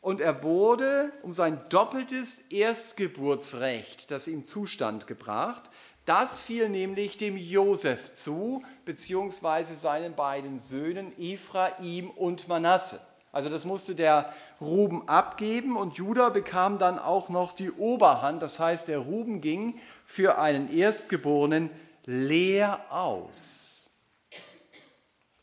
und 0.00 0.20
er 0.20 0.42
wurde 0.42 1.12
um 1.22 1.32
sein 1.32 1.60
doppeltes 1.68 2.40
Erstgeburtsrecht, 2.50 4.10
das 4.10 4.26
ihm 4.26 4.46
Zustand 4.46 5.06
gebracht. 5.06 5.62
Das 6.04 6.42
fiel 6.42 6.68
nämlich 6.68 7.16
dem 7.16 7.36
Josef 7.36 8.14
zu, 8.14 8.62
beziehungsweise 8.84 9.76
seinen 9.76 10.14
beiden 10.14 10.58
Söhnen 10.58 11.12
Ephraim 11.18 12.10
und 12.10 12.48
Manasse. 12.48 13.00
Also 13.34 13.48
das 13.48 13.64
musste 13.64 13.96
der 13.96 14.32
Ruben 14.60 15.08
abgeben 15.08 15.76
und 15.76 15.96
Judah 15.96 16.30
bekam 16.30 16.78
dann 16.78 17.00
auch 17.00 17.28
noch 17.30 17.52
die 17.52 17.72
Oberhand. 17.72 18.40
Das 18.40 18.60
heißt, 18.60 18.86
der 18.86 19.00
Ruben 19.00 19.40
ging 19.40 19.80
für 20.06 20.38
einen 20.38 20.72
Erstgeborenen 20.72 21.68
leer 22.04 22.86
aus. 22.90 23.90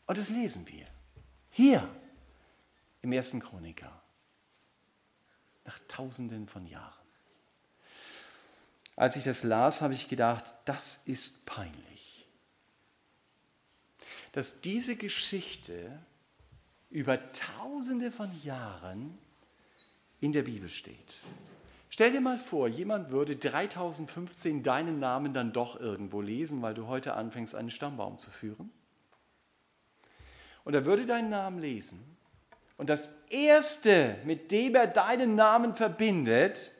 Und 0.06 0.16
das 0.16 0.30
lesen 0.30 0.66
wir. 0.68 0.86
Hier 1.50 1.86
im 3.02 3.12
ersten 3.12 3.40
Chroniker. 3.40 3.92
Nach 5.66 5.78
tausenden 5.86 6.48
von 6.48 6.66
Jahren. 6.66 6.94
Als 8.96 9.16
ich 9.16 9.24
das 9.24 9.42
las, 9.42 9.82
habe 9.82 9.92
ich 9.92 10.08
gedacht, 10.08 10.44
das 10.64 11.00
ist 11.04 11.44
peinlich. 11.44 12.26
Dass 14.32 14.62
diese 14.62 14.96
Geschichte 14.96 15.98
über 16.92 17.18
tausende 17.32 18.12
von 18.12 18.30
Jahren 18.44 19.18
in 20.20 20.32
der 20.32 20.42
Bibel 20.42 20.68
steht. 20.68 20.96
Stell 21.88 22.12
dir 22.12 22.20
mal 22.20 22.38
vor, 22.38 22.68
jemand 22.68 23.10
würde 23.10 23.36
3015 23.36 24.62
deinen 24.62 24.98
Namen 24.98 25.34
dann 25.34 25.52
doch 25.52 25.80
irgendwo 25.80 26.20
lesen, 26.20 26.62
weil 26.62 26.74
du 26.74 26.86
heute 26.86 27.14
anfängst, 27.14 27.54
einen 27.54 27.70
Stammbaum 27.70 28.18
zu 28.18 28.30
führen. 28.30 28.70
Und 30.64 30.74
er 30.74 30.84
würde 30.84 31.06
deinen 31.06 31.30
Namen 31.30 31.58
lesen. 31.58 31.98
Und 32.76 32.88
das 32.88 33.16
Erste, 33.30 34.16
mit 34.24 34.52
dem 34.52 34.74
er 34.74 34.86
deinen 34.86 35.34
Namen 35.34 35.74
verbindet, 35.74 36.70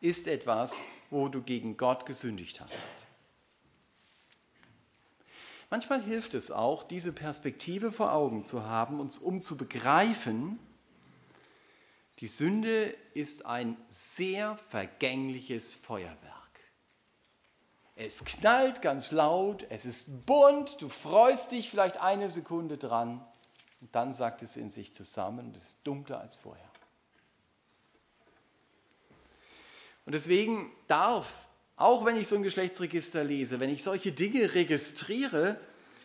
ist 0.00 0.28
etwas, 0.28 0.78
wo 1.10 1.28
du 1.28 1.42
gegen 1.42 1.76
Gott 1.76 2.06
gesündigt 2.06 2.60
hast. 2.60 2.94
Manchmal 5.70 6.02
hilft 6.02 6.34
es 6.34 6.50
auch, 6.50 6.82
diese 6.82 7.12
Perspektive 7.12 7.92
vor 7.92 8.12
Augen 8.12 8.44
zu 8.44 8.64
haben, 8.64 9.00
uns 9.00 9.18
um 9.18 9.42
zu 9.42 9.56
begreifen, 9.56 10.58
die 12.20 12.28
Sünde 12.28 12.94
ist 13.14 13.46
ein 13.46 13.76
sehr 13.88 14.56
vergängliches 14.56 15.74
Feuerwerk. 15.74 16.18
Es 17.94 18.24
knallt 18.24 18.80
ganz 18.80 19.12
laut, 19.12 19.66
es 19.70 19.84
ist 19.84 20.24
bunt, 20.26 20.80
du 20.80 20.88
freust 20.88 21.52
dich 21.52 21.68
vielleicht 21.70 21.98
eine 21.98 22.30
Sekunde 22.30 22.78
dran 22.78 23.24
und 23.80 23.94
dann 23.94 24.14
sagt 24.14 24.42
es 24.42 24.56
in 24.56 24.70
sich 24.70 24.94
zusammen 24.94 25.48
und 25.48 25.56
es 25.56 25.64
ist 25.64 25.78
dunkler 25.84 26.20
als 26.20 26.36
vorher. 26.36 26.64
Und 30.06 30.12
deswegen 30.12 30.72
darf, 30.86 31.44
auch 31.78 32.04
wenn 32.04 32.16
ich 32.16 32.26
so 32.26 32.36
ein 32.36 32.42
Geschlechtsregister 32.42 33.22
lese, 33.24 33.60
wenn 33.60 33.70
ich 33.70 33.84
solche 33.84 34.12
Dinge 34.12 34.54
registriere, 34.54 35.58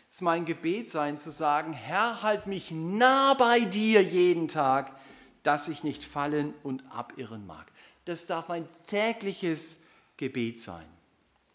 es 0.10 0.22
mein 0.22 0.46
Gebet 0.46 0.92
sein 0.92 1.18
zu 1.18 1.32
sagen, 1.32 1.74
Herr, 1.74 2.22
halt 2.22 2.46
mich 2.46 2.70
nah 2.70 3.34
bei 3.34 3.62
dir 3.62 4.04
jeden 4.04 4.48
Tag, 4.48 4.96
dass 5.42 5.68
ich 5.68 5.84
nicht 5.84 6.04
fallen 6.04 6.54
und 6.62 6.84
abirren 6.92 7.48
mag. 7.48 7.66
Das 8.06 8.28
darf 8.28 8.48
mein 8.48 8.68
tägliches 8.86 9.80
Gebet 10.18 10.62
sein. 10.62 10.86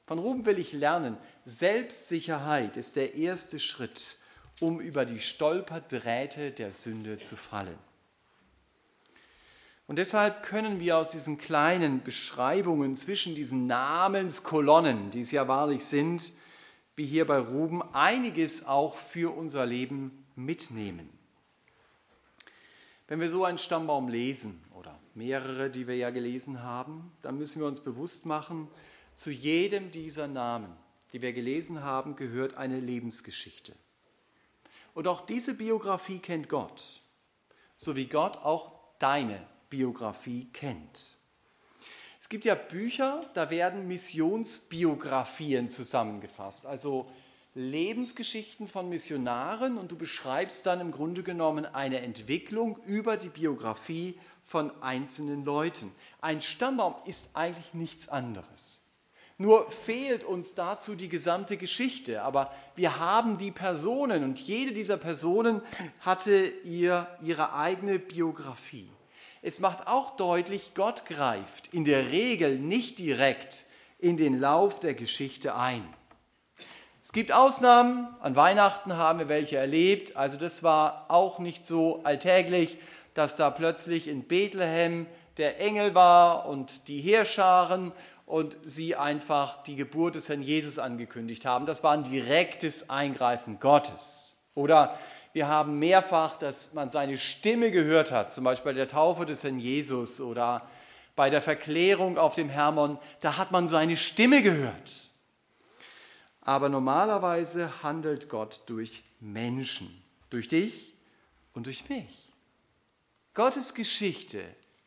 Von 0.04 0.18
Ruben 0.18 0.44
will 0.44 0.58
ich 0.58 0.72
lernen, 0.72 1.16
Selbstsicherheit 1.44 2.76
ist 2.76 2.96
der 2.96 3.14
erste 3.14 3.60
Schritt, 3.60 4.16
um 4.60 4.80
über 4.80 5.04
die 5.04 5.20
Stolperdrähte 5.20 6.50
der 6.50 6.72
Sünde 6.72 7.20
zu 7.20 7.36
fallen. 7.36 7.78
Und 9.88 9.96
deshalb 9.96 10.42
können 10.42 10.80
wir 10.80 10.98
aus 10.98 11.12
diesen 11.12 11.38
kleinen 11.38 12.02
Beschreibungen 12.02 12.94
zwischen 12.94 13.34
diesen 13.34 13.66
Namenskolonnen, 13.66 15.10
die 15.10 15.22
es 15.22 15.30
ja 15.30 15.48
wahrlich 15.48 15.86
sind, 15.86 16.30
wie 16.94 17.06
hier 17.06 17.26
bei 17.26 17.38
Ruben, 17.38 17.82
einiges 17.94 18.66
auch 18.66 18.96
für 18.96 19.34
unser 19.34 19.64
Leben 19.64 20.26
mitnehmen. 20.36 21.08
Wenn 23.06 23.18
wir 23.18 23.30
so 23.30 23.46
einen 23.46 23.56
Stammbaum 23.56 24.08
lesen 24.08 24.62
oder 24.78 24.98
mehrere, 25.14 25.70
die 25.70 25.86
wir 25.86 25.96
ja 25.96 26.10
gelesen 26.10 26.62
haben, 26.62 27.10
dann 27.22 27.38
müssen 27.38 27.60
wir 27.60 27.66
uns 27.66 27.80
bewusst 27.80 28.26
machen, 28.26 28.68
zu 29.14 29.30
jedem 29.30 29.90
dieser 29.90 30.28
Namen, 30.28 30.76
die 31.14 31.22
wir 31.22 31.32
gelesen 31.32 31.82
haben, 31.82 32.14
gehört 32.14 32.58
eine 32.58 32.78
Lebensgeschichte. 32.78 33.72
Und 34.92 35.08
auch 35.08 35.24
diese 35.24 35.54
Biografie 35.54 36.18
kennt 36.18 36.50
Gott, 36.50 37.00
so 37.78 37.96
wie 37.96 38.06
Gott 38.06 38.36
auch 38.36 38.72
deine 38.98 39.40
Biografie 39.68 40.48
kennt. 40.52 41.16
Es 42.20 42.28
gibt 42.28 42.44
ja 42.44 42.54
Bücher, 42.54 43.24
da 43.34 43.48
werden 43.50 43.88
Missionsbiografien 43.88 45.68
zusammengefasst, 45.68 46.66
also 46.66 47.10
Lebensgeschichten 47.54 48.68
von 48.68 48.88
Missionaren 48.88 49.78
und 49.78 49.90
du 49.90 49.96
beschreibst 49.96 50.66
dann 50.66 50.80
im 50.80 50.92
Grunde 50.92 51.22
genommen 51.22 51.66
eine 51.66 52.00
Entwicklung 52.00 52.78
über 52.86 53.16
die 53.16 53.30
Biografie 53.30 54.18
von 54.44 54.70
einzelnen 54.82 55.44
Leuten. 55.44 55.92
Ein 56.20 56.40
Stammbaum 56.40 56.94
ist 57.04 57.30
eigentlich 57.34 57.74
nichts 57.74 58.08
anderes. 58.08 58.80
Nur 59.38 59.70
fehlt 59.70 60.24
uns 60.24 60.54
dazu 60.54 60.96
die 60.96 61.08
gesamte 61.08 61.56
Geschichte, 61.56 62.22
aber 62.22 62.52
wir 62.74 62.98
haben 62.98 63.38
die 63.38 63.52
Personen 63.52 64.24
und 64.24 64.40
jede 64.40 64.72
dieser 64.72 64.96
Personen 64.96 65.62
hatte 66.00 66.46
ihr, 66.64 67.06
ihre 67.22 67.54
eigene 67.54 67.98
Biografie. 67.98 68.90
Es 69.42 69.60
macht 69.60 69.86
auch 69.86 70.16
deutlich, 70.16 70.72
Gott 70.74 71.06
greift 71.06 71.68
in 71.72 71.84
der 71.84 72.10
Regel 72.10 72.58
nicht 72.58 72.98
direkt 72.98 73.66
in 73.98 74.16
den 74.16 74.38
Lauf 74.38 74.80
der 74.80 74.94
Geschichte 74.94 75.54
ein. 75.54 75.82
Es 77.02 77.12
gibt 77.12 77.32
Ausnahmen, 77.32 78.08
an 78.20 78.36
Weihnachten 78.36 78.96
haben 78.96 79.18
wir 79.18 79.28
welche 79.28 79.56
erlebt, 79.56 80.16
also 80.16 80.36
das 80.36 80.62
war 80.62 81.06
auch 81.08 81.38
nicht 81.38 81.64
so 81.64 82.00
alltäglich, 82.04 82.78
dass 83.14 83.34
da 83.34 83.50
plötzlich 83.50 84.08
in 84.08 84.24
Bethlehem 84.24 85.06
der 85.38 85.60
Engel 85.60 85.94
war 85.94 86.46
und 86.46 86.88
die 86.88 87.00
Heerscharen 87.00 87.92
und 88.26 88.56
sie 88.62 88.94
einfach 88.94 89.62
die 89.62 89.76
Geburt 89.76 90.16
des 90.16 90.28
Herrn 90.28 90.42
Jesus 90.42 90.78
angekündigt 90.78 91.46
haben. 91.46 91.64
Das 91.64 91.82
war 91.82 91.92
ein 91.92 92.04
direktes 92.04 92.90
Eingreifen 92.90 93.58
Gottes. 93.58 94.36
Oder 94.54 94.98
wir 95.38 95.46
haben 95.46 95.78
mehrfach, 95.78 96.36
dass 96.36 96.72
man 96.72 96.90
seine 96.90 97.16
Stimme 97.16 97.70
gehört 97.70 98.10
hat, 98.10 98.32
zum 98.32 98.42
Beispiel 98.42 98.72
bei 98.72 98.76
der 98.76 98.88
Taufe 98.88 99.24
des 99.24 99.44
Herrn 99.44 99.60
Jesus 99.60 100.20
oder 100.20 100.68
bei 101.14 101.30
der 101.30 101.40
Verklärung 101.40 102.18
auf 102.18 102.34
dem 102.34 102.48
Hermon, 102.48 102.98
da 103.20 103.36
hat 103.36 103.52
man 103.52 103.68
seine 103.68 103.96
Stimme 103.96 104.42
gehört. 104.42 105.10
Aber 106.40 106.68
normalerweise 106.68 107.84
handelt 107.84 108.28
Gott 108.28 108.62
durch 108.66 109.04
Menschen, 109.20 110.02
durch 110.30 110.48
dich 110.48 110.94
und 111.54 111.66
durch 111.66 111.88
mich. 111.88 112.32
Gottes 113.32 113.74
Geschichte 113.74 114.42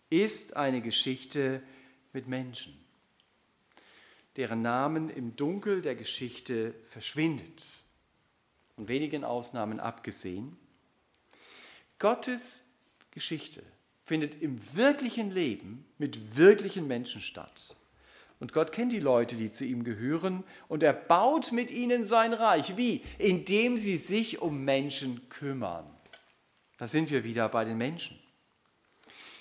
ist 0.10 0.58
eine 0.58 0.82
Geschichte 0.82 1.64
mit 2.12 2.28
Menschen, 2.28 2.78
deren 4.36 4.62
Namen 4.62 5.10
im 5.10 5.34
Dunkel 5.38 5.82
der 5.82 5.96
Geschichte 5.96 6.74
verschwindet 6.84 7.81
von 8.76 8.88
wenigen 8.88 9.24
Ausnahmen 9.24 9.80
abgesehen, 9.80 10.58
Gottes 12.00 12.66
Geschichte 13.12 13.64
findet 14.04 14.42
im 14.42 14.60
wirklichen 14.76 15.32
Leben 15.32 15.86
mit 15.98 16.36
wirklichen 16.36 16.88
Menschen 16.88 17.22
statt. 17.22 17.76
Und 18.40 18.54
Gott 18.54 18.72
kennt 18.72 18.92
die 18.92 19.00
Leute, 19.00 19.36
die 19.36 19.52
zu 19.52 19.66
ihm 19.66 19.84
gehören, 19.84 20.44
und 20.68 20.82
er 20.82 20.94
baut 20.94 21.52
mit 21.52 21.70
ihnen 21.70 22.06
sein 22.06 22.34
Reich. 22.34 22.76
Wie? 22.76 23.04
Indem 23.20 23.78
sie 23.78 23.98
sich 23.98 24.42
um 24.42 24.66
Menschen 24.66 25.30
kümmern. 25.30 25.86
Da 26.78 26.88
sind 26.88 27.12
wir 27.12 27.24
wieder 27.24 27.48
bei 27.50 27.64
den 27.66 27.78
Menschen. 27.78 28.20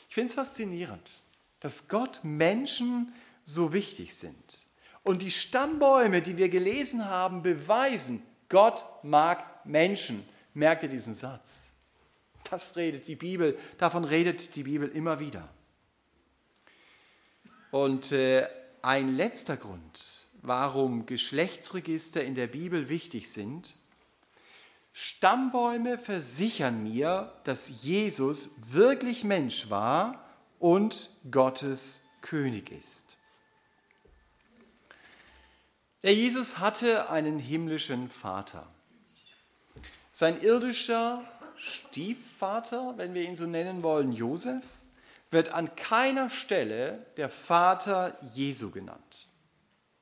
Ich 0.08 0.14
finde 0.14 0.28
es 0.28 0.34
faszinierend, 0.34 1.22
dass 1.60 1.88
Gott 1.88 2.20
Menschen 2.22 3.14
so 3.46 3.72
wichtig 3.72 4.14
sind. 4.14 4.66
Und 5.02 5.22
die 5.22 5.30
Stammbäume, 5.30 6.20
die 6.20 6.36
wir 6.36 6.50
gelesen 6.50 7.06
haben, 7.06 7.42
beweisen, 7.42 8.22
Gott 8.50 8.84
mag 9.02 9.64
Menschen. 9.64 10.28
Merkt 10.52 10.82
ihr 10.82 10.88
diesen 10.90 11.14
Satz? 11.14 11.72
Das 12.50 12.76
redet 12.76 13.06
die 13.06 13.16
Bibel, 13.16 13.56
davon 13.78 14.04
redet 14.04 14.56
die 14.56 14.64
Bibel 14.64 14.88
immer 14.88 15.20
wieder. 15.20 15.48
Und 17.70 18.10
äh, 18.12 18.48
ein 18.82 19.16
letzter 19.16 19.56
Grund, 19.56 20.26
warum 20.42 21.06
Geschlechtsregister 21.06 22.24
in 22.24 22.34
der 22.34 22.48
Bibel 22.48 22.88
wichtig 22.88 23.30
sind, 23.30 23.76
Stammbäume 24.92 25.96
versichern 25.98 26.82
mir, 26.82 27.32
dass 27.44 27.84
Jesus 27.84 28.56
wirklich 28.66 29.22
Mensch 29.22 29.70
war 29.70 30.24
und 30.58 31.10
Gottes 31.30 32.04
König 32.20 32.72
ist. 32.72 33.16
Der 36.02 36.14
Jesus 36.14 36.58
hatte 36.58 37.10
einen 37.10 37.38
himmlischen 37.38 38.08
Vater. 38.08 38.66
Sein 40.12 40.40
irdischer 40.40 41.22
Stiefvater, 41.56 42.94
wenn 42.96 43.12
wir 43.12 43.22
ihn 43.22 43.36
so 43.36 43.46
nennen 43.46 43.82
wollen, 43.82 44.12
Josef, 44.12 44.64
wird 45.30 45.50
an 45.50 45.76
keiner 45.76 46.30
Stelle 46.30 47.06
der 47.16 47.28
Vater 47.28 48.16
Jesu 48.34 48.70
genannt. 48.70 49.28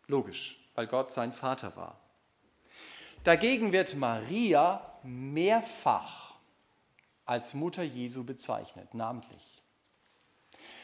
Logisch, 0.06 0.58
weil 0.74 0.86
Gott 0.86 1.12
sein 1.12 1.32
Vater 1.32 1.76
war. 1.76 1.98
Dagegen 3.24 3.72
wird 3.72 3.96
Maria 3.96 4.82
mehrfach 5.02 6.34
als 7.26 7.52
Mutter 7.52 7.82
Jesu 7.82 8.24
bezeichnet, 8.24 8.94
namentlich. 8.94 9.62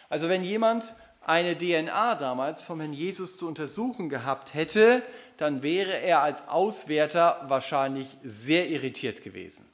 Also 0.08 0.28
wenn 0.28 0.44
jemand 0.44 0.94
eine 1.26 1.56
DNA 1.56 2.14
damals 2.16 2.64
vom 2.64 2.80
Herrn 2.80 2.92
Jesus 2.92 3.36
zu 3.36 3.48
untersuchen 3.48 4.08
gehabt 4.08 4.54
hätte, 4.54 5.02
dann 5.36 5.62
wäre 5.62 5.98
er 6.00 6.22
als 6.22 6.48
Auswärter 6.48 7.44
wahrscheinlich 7.48 8.16
sehr 8.22 8.68
irritiert 8.68 9.22
gewesen. 9.22 9.66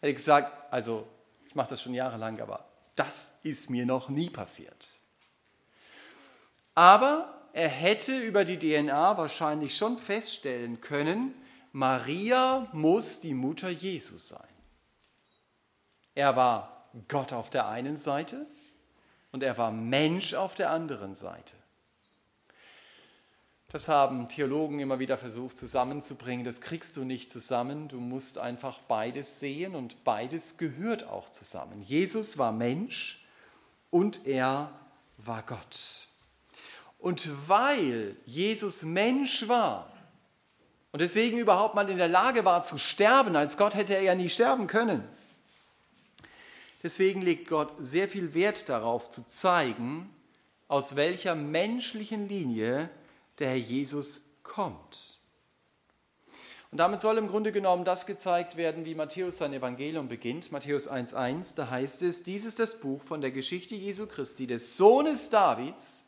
Er 0.00 0.08
hätte 0.08 0.16
gesagt, 0.16 0.72
also 0.72 1.06
ich 1.46 1.54
mache 1.54 1.70
das 1.70 1.82
schon 1.82 1.94
jahrelang, 1.94 2.40
aber 2.40 2.64
das 2.96 3.34
ist 3.42 3.70
mir 3.70 3.86
noch 3.86 4.08
nie 4.08 4.30
passiert. 4.30 4.88
Aber 6.74 7.40
er 7.52 7.68
hätte 7.68 8.18
über 8.18 8.44
die 8.44 8.58
DNA 8.58 9.16
wahrscheinlich 9.16 9.76
schon 9.76 9.96
feststellen 9.96 10.80
können, 10.80 11.34
Maria 11.72 12.68
muss 12.72 13.20
die 13.20 13.34
Mutter 13.34 13.68
Jesus 13.68 14.28
sein. 14.28 14.48
Er 16.14 16.36
war 16.36 16.90
Gott 17.08 17.32
auf 17.32 17.50
der 17.50 17.68
einen 17.68 17.96
Seite 17.96 18.46
und 19.34 19.42
er 19.42 19.58
war 19.58 19.72
Mensch 19.72 20.34
auf 20.34 20.54
der 20.54 20.70
anderen 20.70 21.12
Seite. 21.12 21.56
Das 23.66 23.88
haben 23.88 24.28
Theologen 24.28 24.78
immer 24.78 25.00
wieder 25.00 25.18
versucht 25.18 25.58
zusammenzubringen. 25.58 26.44
Das 26.44 26.60
kriegst 26.60 26.96
du 26.96 27.04
nicht 27.04 27.32
zusammen. 27.32 27.88
Du 27.88 27.98
musst 27.98 28.38
einfach 28.38 28.78
beides 28.86 29.40
sehen 29.40 29.74
und 29.74 30.04
beides 30.04 30.56
gehört 30.56 31.08
auch 31.08 31.30
zusammen. 31.30 31.82
Jesus 31.82 32.38
war 32.38 32.52
Mensch 32.52 33.26
und 33.90 34.24
er 34.24 34.70
war 35.16 35.42
Gott. 35.42 36.06
Und 37.00 37.28
weil 37.48 38.14
Jesus 38.26 38.84
Mensch 38.84 39.48
war 39.48 39.90
und 40.92 41.00
deswegen 41.00 41.38
überhaupt 41.38 41.74
mal 41.74 41.90
in 41.90 41.98
der 41.98 42.06
Lage 42.06 42.44
war 42.44 42.62
zu 42.62 42.78
sterben, 42.78 43.34
als 43.34 43.56
Gott 43.56 43.74
hätte 43.74 43.96
er 43.96 44.02
ja 44.02 44.14
nie 44.14 44.28
sterben 44.28 44.68
können, 44.68 45.02
Deswegen 46.84 47.22
legt 47.22 47.48
Gott 47.48 47.72
sehr 47.78 48.08
viel 48.08 48.34
Wert 48.34 48.68
darauf 48.68 49.08
zu 49.08 49.26
zeigen, 49.26 50.14
aus 50.68 50.96
welcher 50.96 51.34
menschlichen 51.34 52.28
Linie 52.28 52.90
der 53.38 53.48
Herr 53.48 53.56
Jesus 53.56 54.20
kommt. 54.42 55.18
Und 56.70 56.78
damit 56.78 57.00
soll 57.00 57.16
im 57.16 57.28
Grunde 57.28 57.52
genommen 57.52 57.86
das 57.86 58.04
gezeigt 58.04 58.56
werden, 58.56 58.84
wie 58.84 58.94
Matthäus 58.94 59.38
sein 59.38 59.54
Evangelium 59.54 60.08
beginnt. 60.08 60.52
Matthäus 60.52 60.90
1.1, 60.90 61.54
da 61.56 61.70
heißt 61.70 62.02
es, 62.02 62.22
dies 62.22 62.44
ist 62.44 62.58
das 62.58 62.78
Buch 62.78 63.00
von 63.00 63.22
der 63.22 63.30
Geschichte 63.30 63.74
Jesu 63.74 64.06
Christi, 64.06 64.46
des 64.46 64.76
Sohnes 64.76 65.30
Davids, 65.30 66.04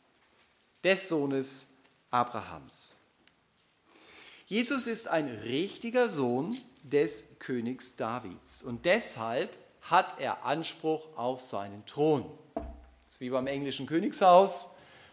des 0.83 1.09
Sohnes 1.09 1.69
Abrahams. 2.11 2.99
Jesus 4.45 4.85
ist 4.85 5.07
ein 5.07 5.27
richtiger 5.27 6.09
Sohn 6.09 6.55
des 6.83 7.39
Königs 7.39 7.95
Davids 7.95 8.61
und 8.61 8.85
deshalb 8.85 9.49
hat 9.89 10.19
er 10.19 10.45
Anspruch 10.45 11.07
auf 11.15 11.41
seinen 11.41 11.85
Thron. 11.85 12.25
Das 12.55 13.13
ist 13.13 13.21
wie 13.21 13.29
beim 13.29 13.47
englischen 13.47 13.85
Königshaus. 13.85 14.69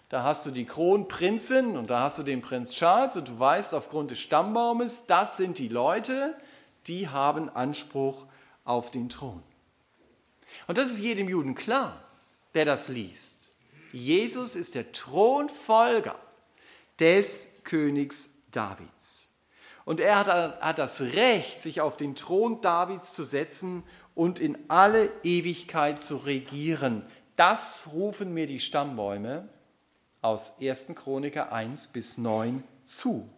Da 0.08 0.22
hast 0.22 0.46
du 0.46 0.50
die 0.50 0.66
Kronprinzin 0.66 1.76
und 1.76 1.90
da 1.90 2.02
hast 2.02 2.18
du 2.18 2.22
den 2.22 2.42
Prinz 2.42 2.72
Charles 2.72 3.16
und 3.16 3.28
du 3.28 3.38
weißt 3.38 3.74
aufgrund 3.74 4.10
des 4.10 4.20
Stammbaumes, 4.20 5.06
das 5.06 5.36
sind 5.36 5.58
die 5.58 5.68
Leute, 5.68 6.36
die 6.86 7.08
haben 7.08 7.48
Anspruch 7.48 8.26
auf 8.64 8.90
den 8.90 9.08
Thron. 9.08 9.42
Und 10.66 10.78
das 10.78 10.90
ist 10.90 11.00
jedem 11.00 11.28
Juden 11.28 11.54
klar, 11.54 12.04
der 12.54 12.64
das 12.64 12.88
liest. 12.88 13.52
Jesus 13.92 14.56
ist 14.56 14.74
der 14.74 14.92
Thronfolger 14.92 16.16
des 16.98 17.60
Königs 17.64 18.30
Davids. 18.50 19.30
Und 19.84 20.00
er 20.00 20.18
hat, 20.18 20.60
hat 20.60 20.78
das 20.78 21.00
Recht, 21.00 21.62
sich 21.62 21.80
auf 21.80 21.96
den 21.96 22.14
Thron 22.14 22.60
Davids 22.60 23.12
zu 23.12 23.24
setzen 23.24 23.84
und 24.14 24.38
in 24.38 24.58
alle 24.68 25.10
Ewigkeit 25.22 26.00
zu 26.00 26.16
regieren. 26.16 27.04
Das 27.36 27.88
rufen 27.92 28.32
mir 28.32 28.46
die 28.46 28.60
Stammbäume 28.60 29.48
aus 30.22 30.54
1. 30.60 30.94
Chroniker 30.94 31.52
1 31.52 31.88
bis 31.88 32.16
9 32.16 32.62
zu. 32.84 33.28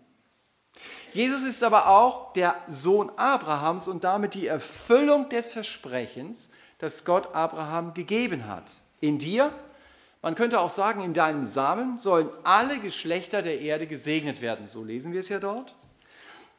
Jesus 1.13 1.43
ist 1.43 1.65
aber 1.65 1.89
auch 1.89 2.33
der 2.35 2.55
Sohn 2.69 3.11
Abrahams 3.17 3.89
und 3.89 4.05
damit 4.05 4.35
die 4.35 4.47
Erfüllung 4.47 5.29
des 5.31 5.53
Versprechens, 5.53 6.51
das 6.79 7.07
Gott 7.07 7.35
Abraham 7.35 7.95
gegeben 7.95 8.47
hat. 8.47 8.71
In 9.01 9.19
dir, 9.19 9.53
man 10.21 10.35
könnte 10.35 10.61
auch 10.61 10.71
sagen, 10.71 11.03
in 11.03 11.15
deinem 11.15 11.43
Samen 11.43 11.97
sollen 11.97 12.29
alle 12.45 12.79
Geschlechter 12.81 13.41
der 13.41 13.61
Erde 13.61 13.87
gesegnet 13.87 14.43
werden. 14.43 14.67
So 14.67 14.85
lesen 14.85 15.13
wir 15.13 15.21
es 15.21 15.31
ja 15.31 15.39
dort. 15.39 15.75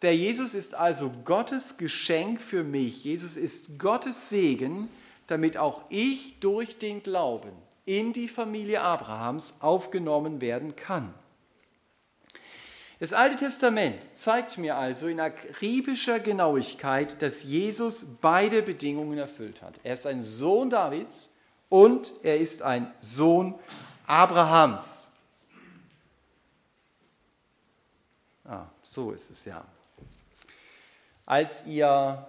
Der 0.02 0.16
Jesus 0.16 0.54
ist 0.54 0.76
also 0.76 1.12
Gottes 1.26 1.78
Geschenk 1.78 2.39
für 2.39 2.64
mich. 2.64 3.04
Jesus 3.04 3.36
ist 3.36 3.80
Gottes 3.80 4.30
Segen, 4.30 4.89
damit 5.26 5.58
auch 5.58 5.82
ich 5.89 6.39
durch 6.39 6.78
den 6.78 7.02
Glauben 7.02 7.52
in 7.86 8.14
die 8.14 8.28
Familie 8.28 8.82
Abrahams 8.82 9.62
aufgenommen 9.62 10.41
werden 10.41 10.76
kann. 10.76 11.14
Das 13.00 13.14
Alte 13.14 13.36
Testament 13.36 13.95
zeigt 14.14 14.58
mir 14.58 14.76
also 14.76 15.08
in 15.08 15.20
akribischer 15.20 16.20
Genauigkeit, 16.20 17.22
dass 17.22 17.43
Jesus 17.43 18.06
beide 18.22 18.64
Bedingungen 18.64 19.18
erfüllt 19.18 19.62
hat. 19.62 19.80
Er 19.84 19.93
ist 19.93 20.08
ein 20.08 20.24
Sohn 20.24 20.70
Davids 20.70 21.34
und 21.70 22.14
er 22.24 22.39
ist 22.39 22.64
ein 22.64 22.91
Sohn 23.00 23.54
Abrahams. 24.08 25.12
Ah, 28.45 28.66
so 28.82 29.12
ist 29.12 29.30
es 29.30 29.45
ja. 29.45 29.64
Als 31.26 31.66
ihr 31.66 32.26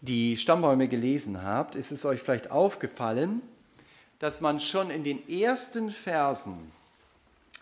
die 0.00 0.36
Stammbäume 0.36 0.88
gelesen 0.88 1.42
habt, 1.42 1.74
ist 1.74 1.92
es 1.92 2.04
euch 2.04 2.20
vielleicht 2.20 2.50
aufgefallen, 2.50 3.42
dass 4.18 4.40
man 4.40 4.60
schon 4.60 4.90
in 4.90 5.04
den 5.04 5.28
ersten 5.28 5.90
Versen 5.90 6.72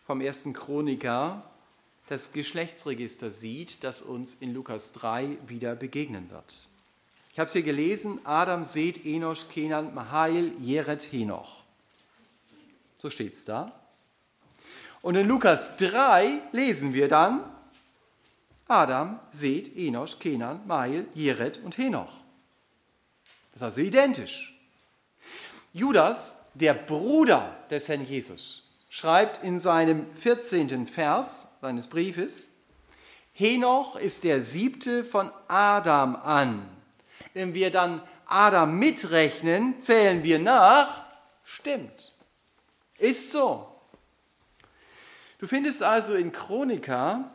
vom 0.07 0.21
ersten 0.21 0.53
Chroniker 0.53 1.43
das 2.09 2.33
Geschlechtsregister 2.33 3.31
sieht, 3.31 3.85
das 3.85 4.01
uns 4.01 4.37
in 4.37 4.55
Lukas 4.55 4.93
3 4.93 5.37
wieder 5.47 5.75
begegnen 5.77 6.31
wird. 6.31 6.67
Ich 7.33 7.39
habe 7.39 7.47
es 7.47 7.53
hier 7.53 7.63
gelesen, 7.63 8.21
Adam, 8.25 8.65
Seth, 8.65 9.05
Enosch, 9.05 9.49
Kenan, 9.49 9.95
Mahail, 9.95 10.53
Jeret, 10.61 11.13
Henoch. 11.13 11.63
So 13.01 13.11
steht 13.11 13.35
es 13.35 13.45
da. 13.45 13.73
Und 15.03 15.15
in 15.15 15.29
Lukas 15.29 15.77
3 15.77 16.41
lesen 16.53 16.95
wir 16.95 17.09
dann 17.09 17.45
Adam, 18.69 19.19
Seth, 19.31 19.75
Enosch, 19.77 20.19
Kenan, 20.19 20.67
Mahail, 20.67 21.09
Jeret 21.15 21.59
und 21.65 21.79
Henoch. 21.79 22.13
Das 23.53 23.63
ist 23.63 23.63
also 23.63 23.81
identisch. 23.81 24.55
Judas 25.73 26.43
der 26.55 26.75
Bruder 26.75 27.57
des 27.71 27.89
Herrn 27.89 28.05
Jesus, 28.05 28.65
schreibt 28.91 29.43
in 29.43 29.59
seinem 29.59 30.15
14. 30.15 30.87
Vers 30.87 31.49
seines 31.61 31.89
Briefes, 31.89 32.49
Henoch 33.33 33.97
ist 33.97 34.25
der 34.25 34.43
siebte 34.43 35.05
von 35.05 35.31
Adam 35.47 36.17
an. 36.17 36.69
Wenn 37.35 37.55
wir 37.55 37.71
dann 37.71 38.03
Adam 38.27 38.79
mitrechnen, 38.79 39.81
zählen 39.81 40.25
wir 40.25 40.39
nach. 40.39 41.05
Stimmt. 41.45 42.13
Ist 42.99 43.31
so. 43.31 43.69
Du 45.39 45.47
findest 45.47 45.83
also 45.83 46.15
in 46.15 46.33
Chronika 46.33 47.31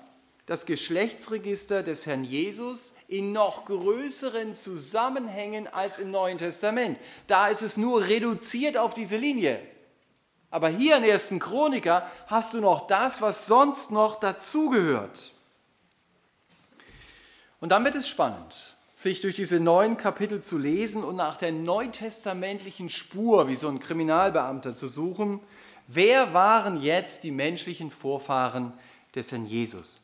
das 0.53 0.67
Geschlechtsregister 0.67 1.81
des 1.81 2.05
Herrn 2.05 2.23
Jesus 2.23 2.93
in 3.07 3.31
noch 3.31 3.65
größeren 3.65 4.53
Zusammenhängen 4.53 5.67
als 5.67 5.97
im 5.97 6.11
Neuen 6.11 6.37
Testament. 6.37 6.99
Da 7.25 7.47
ist 7.47 7.63
es 7.63 7.75
nur 7.75 8.03
reduziert 8.03 8.77
auf 8.77 8.93
diese 8.93 9.17
Linie. 9.17 9.59
Aber 10.51 10.67
hier 10.67 10.97
in 10.97 11.05
1. 11.05 11.33
Chroniker 11.39 12.07
hast 12.27 12.53
du 12.53 12.61
noch 12.61 12.85
das, 12.85 13.19
was 13.19 13.47
sonst 13.47 13.89
noch 13.89 14.19
dazugehört. 14.19 15.31
Und 17.59 17.69
dann 17.69 17.83
wird 17.83 17.95
es 17.95 18.07
spannend, 18.07 18.75
sich 18.93 19.21
durch 19.21 19.33
diese 19.33 19.59
neuen 19.59 19.97
Kapitel 19.97 20.43
zu 20.43 20.59
lesen 20.59 21.03
und 21.03 21.15
nach 21.15 21.37
der 21.37 21.51
neutestamentlichen 21.51 22.91
Spur, 22.91 23.47
wie 23.47 23.55
so 23.55 23.69
ein 23.69 23.79
Kriminalbeamter 23.79 24.75
zu 24.75 24.87
suchen. 24.87 25.39
Wer 25.87 26.35
waren 26.35 26.79
jetzt 26.79 27.23
die 27.23 27.31
menschlichen 27.31 27.89
Vorfahren 27.89 28.71
des 29.15 29.31
Herrn 29.31 29.47
Jesus? 29.47 30.02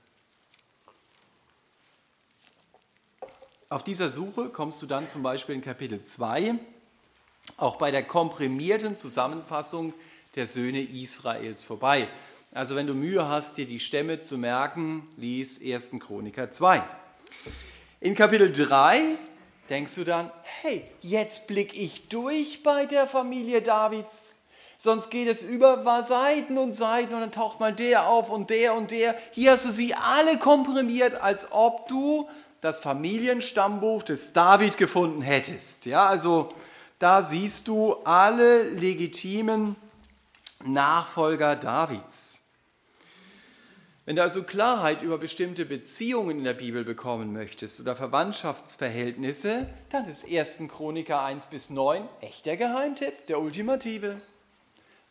Auf 3.72 3.84
dieser 3.84 4.09
Suche 4.09 4.49
kommst 4.49 4.82
du 4.82 4.88
dann 4.88 5.07
zum 5.07 5.22
Beispiel 5.22 5.53
in 5.53 5.61
Kapitel 5.61 6.03
2 6.03 6.55
auch 7.57 7.76
bei 7.76 7.91
der 7.91 8.01
komprimierten 8.01 8.95
Zusammenfassung 8.95 9.93
der 10.36 10.47
Söhne 10.47 10.82
Israels 10.82 11.65
vorbei. 11.65 12.07
Also 12.51 12.76
wenn 12.76 12.88
du 12.88 12.95
Mühe 12.95 13.28
hast, 13.28 13.57
dir 13.57 13.67
die 13.67 13.80
Stämme 13.80 14.24
zu 14.24 14.39
merken, 14.39 15.07
lies 15.17 15.61
1. 15.61 15.99
Chroniker 15.99 16.49
2. 16.49 16.82
In 18.01 18.15
Kapitel 18.15 18.51
3 18.51 19.03
denkst 19.70 19.93
du 19.93 20.03
dann, 20.03 20.32
hey, 20.41 20.84
jetzt 21.01 21.45
blicke 21.45 21.76
ich 21.76 22.07
durch 22.07 22.63
bei 22.63 22.88
der 22.88 23.05
Familie 23.05 23.61
Davids. 23.61 24.32
Sonst 24.80 25.11
geht 25.11 25.28
es 25.28 25.43
über 25.43 26.03
Seiten 26.07 26.57
und 26.57 26.74
Seiten 26.74 27.13
und 27.13 27.20
dann 27.20 27.32
taucht 27.32 27.59
mal 27.59 27.74
der 27.74 28.07
auf 28.07 28.32
und 28.32 28.49
der 28.49 28.74
und 28.74 28.89
der. 28.89 29.15
Hier 29.32 29.51
hast 29.51 29.65
du 29.65 29.70
sie 29.70 29.93
alle 29.93 30.39
komprimiert, 30.39 31.22
als 31.22 31.51
ob 31.51 31.88
du 31.88 32.28
das 32.62 32.82
Familienstammbuch 32.82 34.03
des 34.03 34.34
David 34.34 34.78
gefunden 34.78 35.22
hättest. 35.22 35.86
Ja, 35.86 36.07
also 36.07 36.49
da 36.99 37.22
siehst 37.22 37.68
du 37.68 37.93
alle 38.03 38.64
legitimen 38.70 39.76
Nachfolger 40.66 41.55
Davids. 41.55 42.39
Wenn 44.05 44.16
du 44.16 44.24
also 44.24 44.41
Klarheit 44.43 45.03
über 45.03 45.20
bestimmte 45.20 45.66
Beziehungen 45.66 46.39
in 46.39 46.43
der 46.43 46.55
Bibel 46.55 46.84
bekommen 46.84 47.32
möchtest 47.32 47.80
oder 47.80 47.95
Verwandtschaftsverhältnisse, 47.95 49.68
dann 49.91 50.10
ist 50.10 50.28
1. 50.28 50.64
Chroniker 50.68 51.22
1 51.22 51.45
bis 51.45 51.70
9 51.70 52.10
echt 52.20 52.47
der 52.47 52.57
Geheimtipp, 52.57 53.28
der 53.28 53.39
ultimative. 53.39 54.20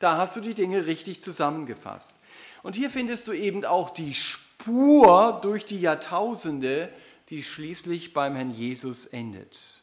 Da 0.00 0.16
hast 0.16 0.36
du 0.36 0.40
die 0.40 0.54
Dinge 0.54 0.86
richtig 0.86 1.22
zusammengefasst. 1.22 2.18
Und 2.62 2.74
hier 2.74 2.90
findest 2.90 3.28
du 3.28 3.32
eben 3.32 3.64
auch 3.64 3.90
die 3.90 4.14
Spur 4.14 5.38
durch 5.42 5.64
die 5.64 5.80
Jahrtausende 5.80 6.88
die 7.30 7.42
schließlich 7.42 8.12
beim 8.12 8.34
Herrn 8.34 8.54
Jesus 8.54 9.06
endet. 9.06 9.82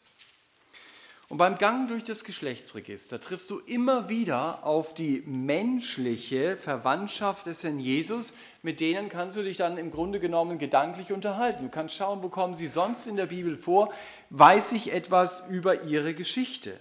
Und 1.28 1.40
beim 1.40 1.58
Gang 1.58 1.88
durch 1.88 2.04
das 2.04 2.24
Geschlechtsregister 2.24 3.20
triffst 3.20 3.50
du 3.50 3.58
immer 3.58 4.10
wieder 4.10 4.64
auf 4.64 4.94
die 4.94 5.24
menschliche 5.26 6.56
Verwandtschaft 6.56 7.48
des 7.48 7.64
Herrn 7.64 7.80
Jesus. 7.80 8.34
Mit 8.62 8.80
denen 8.80 9.10
kannst 9.10 9.36
du 9.36 9.42
dich 9.42 9.58
dann 9.58 9.80
im 9.80 9.90
Grunde 9.90 10.20
genommen 10.20 10.60
gedanklich 10.60 11.12
unterhalten. 11.12 11.64
Du 11.64 11.70
kannst 11.70 11.96
schauen, 11.96 12.22
wo 12.22 12.30
kommen 12.30 12.54
sie 12.54 12.68
sonst 12.68 13.08
in 13.08 13.16
der 13.16 13.26
Bibel 13.26 13.58
vor. 13.58 13.92
Weiß 14.30 14.72
ich 14.74 14.94
etwas 14.94 15.48
über 15.50 15.84
ihre 15.84 16.14
Geschichte? 16.14 16.78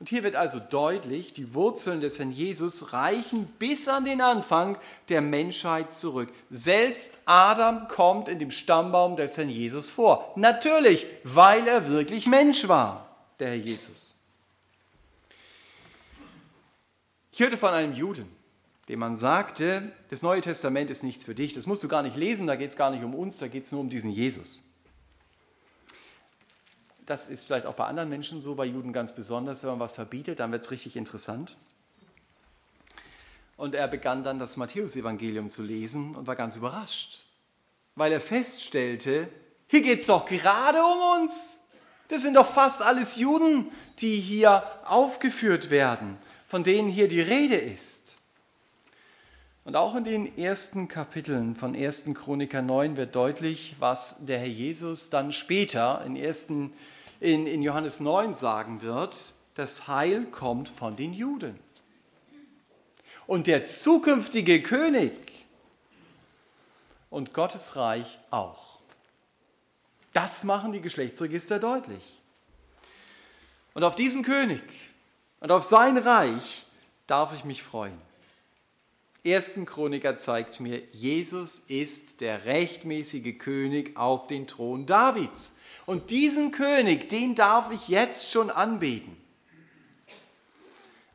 Und 0.00 0.08
hier 0.08 0.22
wird 0.22 0.36
also 0.36 0.60
deutlich, 0.60 1.32
die 1.32 1.54
Wurzeln 1.54 2.00
des 2.00 2.20
Herrn 2.20 2.30
Jesus 2.30 2.92
reichen 2.92 3.46
bis 3.58 3.88
an 3.88 4.04
den 4.04 4.20
Anfang 4.20 4.78
der 5.08 5.20
Menschheit 5.20 5.92
zurück. 5.92 6.32
Selbst 6.50 7.18
Adam 7.24 7.88
kommt 7.88 8.28
in 8.28 8.38
dem 8.38 8.52
Stammbaum 8.52 9.16
des 9.16 9.36
Herrn 9.36 9.48
Jesus 9.48 9.90
vor. 9.90 10.32
Natürlich, 10.36 11.06
weil 11.24 11.66
er 11.66 11.88
wirklich 11.88 12.28
Mensch 12.28 12.68
war, 12.68 13.08
der 13.40 13.48
Herr 13.48 13.56
Jesus. 13.56 14.14
Ich 17.32 17.40
hörte 17.40 17.56
von 17.56 17.70
einem 17.70 17.94
Juden, 17.94 18.28
dem 18.88 19.00
man 19.00 19.16
sagte, 19.16 19.92
das 20.10 20.22
Neue 20.22 20.40
Testament 20.40 20.90
ist 20.90 21.02
nichts 21.02 21.24
für 21.24 21.34
dich, 21.34 21.54
das 21.54 21.66
musst 21.66 21.82
du 21.82 21.88
gar 21.88 22.02
nicht 22.02 22.16
lesen, 22.16 22.46
da 22.46 22.54
geht 22.54 22.70
es 22.70 22.76
gar 22.76 22.92
nicht 22.92 23.02
um 23.02 23.14
uns, 23.14 23.38
da 23.38 23.48
geht 23.48 23.64
es 23.64 23.72
nur 23.72 23.80
um 23.80 23.90
diesen 23.90 24.12
Jesus. 24.12 24.62
Das 27.08 27.26
ist 27.26 27.46
vielleicht 27.46 27.64
auch 27.64 27.72
bei 27.72 27.86
anderen 27.86 28.10
Menschen 28.10 28.42
so, 28.42 28.54
bei 28.54 28.66
Juden 28.66 28.92
ganz 28.92 29.14
besonders, 29.14 29.62
wenn 29.62 29.70
man 29.70 29.80
was 29.80 29.94
verbietet, 29.94 30.40
dann 30.40 30.52
wird 30.52 30.66
es 30.66 30.70
richtig 30.70 30.94
interessant. 30.94 31.56
Und 33.56 33.74
er 33.74 33.88
begann 33.88 34.24
dann 34.24 34.38
das 34.38 34.58
Matthäusevangelium 34.58 35.48
zu 35.48 35.62
lesen 35.62 36.14
und 36.14 36.26
war 36.26 36.36
ganz 36.36 36.56
überrascht, 36.56 37.20
weil 37.94 38.12
er 38.12 38.20
feststellte, 38.20 39.26
hier 39.68 39.80
geht 39.80 40.00
es 40.00 40.06
doch 40.06 40.26
gerade 40.26 40.80
um 40.84 41.22
uns. 41.22 41.60
Das 42.08 42.20
sind 42.20 42.34
doch 42.34 42.46
fast 42.46 42.82
alles 42.82 43.16
Juden, 43.16 43.72
die 44.00 44.20
hier 44.20 44.64
aufgeführt 44.84 45.70
werden, 45.70 46.18
von 46.46 46.62
denen 46.62 46.90
hier 46.90 47.08
die 47.08 47.22
Rede 47.22 47.56
ist. 47.56 48.18
Und 49.64 49.76
auch 49.76 49.96
in 49.96 50.04
den 50.04 50.36
ersten 50.36 50.88
Kapiteln 50.88 51.56
von 51.56 51.74
1. 51.74 52.04
Chroniker 52.12 52.60
9 52.60 52.98
wird 52.98 53.16
deutlich, 53.16 53.76
was 53.78 54.16
der 54.26 54.40
Herr 54.40 54.46
Jesus 54.46 55.08
dann 55.08 55.32
später 55.32 56.04
in, 56.04 56.18
1., 56.18 56.48
in, 57.20 57.46
in 57.46 57.62
Johannes 57.62 58.00
9 58.00 58.34
sagen 58.34 58.82
wird. 58.82 59.32
Das 59.54 59.88
Heil 59.88 60.24
kommt 60.26 60.68
von 60.68 60.96
den 60.96 61.12
Juden. 61.12 61.58
Und 63.26 63.46
der 63.46 63.66
zukünftige 63.66 64.62
König 64.62 65.12
und 67.10 67.34
Gottes 67.34 67.76
Reich 67.76 68.18
auch. 68.30 68.78
Das 70.12 70.44
machen 70.44 70.72
die 70.72 70.80
Geschlechtsregister 70.80 71.58
deutlich. 71.58 72.22
Und 73.74 73.84
auf 73.84 73.96
diesen 73.96 74.22
König 74.22 74.62
und 75.40 75.52
auf 75.52 75.62
sein 75.62 75.98
Reich 75.98 76.66
darf 77.06 77.34
ich 77.34 77.44
mich 77.44 77.62
freuen. 77.62 78.07
1. 79.24 79.60
Chroniker 79.66 80.16
zeigt 80.16 80.60
mir, 80.60 80.80
Jesus 80.92 81.62
ist 81.66 82.20
der 82.20 82.44
rechtmäßige 82.44 83.36
König 83.38 83.96
auf 83.96 84.26
den 84.28 84.46
Thron 84.46 84.86
Davids. 84.86 85.56
Und 85.86 86.10
diesen 86.10 86.52
König, 86.52 87.08
den 87.08 87.34
darf 87.34 87.72
ich 87.72 87.88
jetzt 87.88 88.30
schon 88.30 88.50
anbeten. 88.50 89.16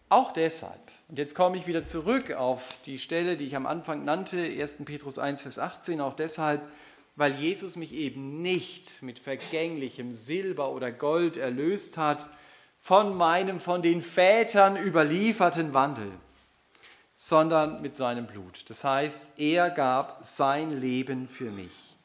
Auch 0.10 0.32
deshalb, 0.32 0.82
und 1.08 1.18
jetzt 1.18 1.34
komme 1.34 1.58
ich 1.58 1.66
wieder 1.66 1.86
zurück 1.86 2.34
auf 2.34 2.78
die 2.86 3.00
Stelle, 3.00 3.38
die 3.38 3.46
ich 3.46 3.56
am 3.56 3.66
Anfang 3.66 4.04
nannte, 4.04 4.38
1. 4.38 4.84
Petrus 4.86 5.18
1, 5.18 5.44
Vers 5.44 5.58
18, 5.58 6.02
auch 6.02 6.14
deshalb, 6.14 6.62
weil 7.16 7.34
Jesus 7.36 7.76
mich 7.78 7.94
eben 7.94 8.42
nicht 8.42 9.02
mit 9.02 9.18
vergänglichem 9.18 10.14
Silber 10.14 10.72
oder 10.72 10.92
Gold 10.92 11.38
erlöst 11.38 11.98
hat 11.98 12.28
von 12.80 13.16
meinem 13.16 13.60
von 13.60 13.82
den 13.82 14.02
Vätern 14.02 14.76
überlieferten 14.76 15.74
Wandel 15.74 16.12
sondern 17.26 17.82
mit 17.82 17.96
seinem 17.96 18.28
Blut. 18.28 18.70
Das 18.70 18.84
heißt, 18.84 19.40
er 19.40 19.70
gab 19.70 20.26
sein 20.26 20.82
Leben 20.82 21.30
für 21.30 21.52
mich. 21.52 21.96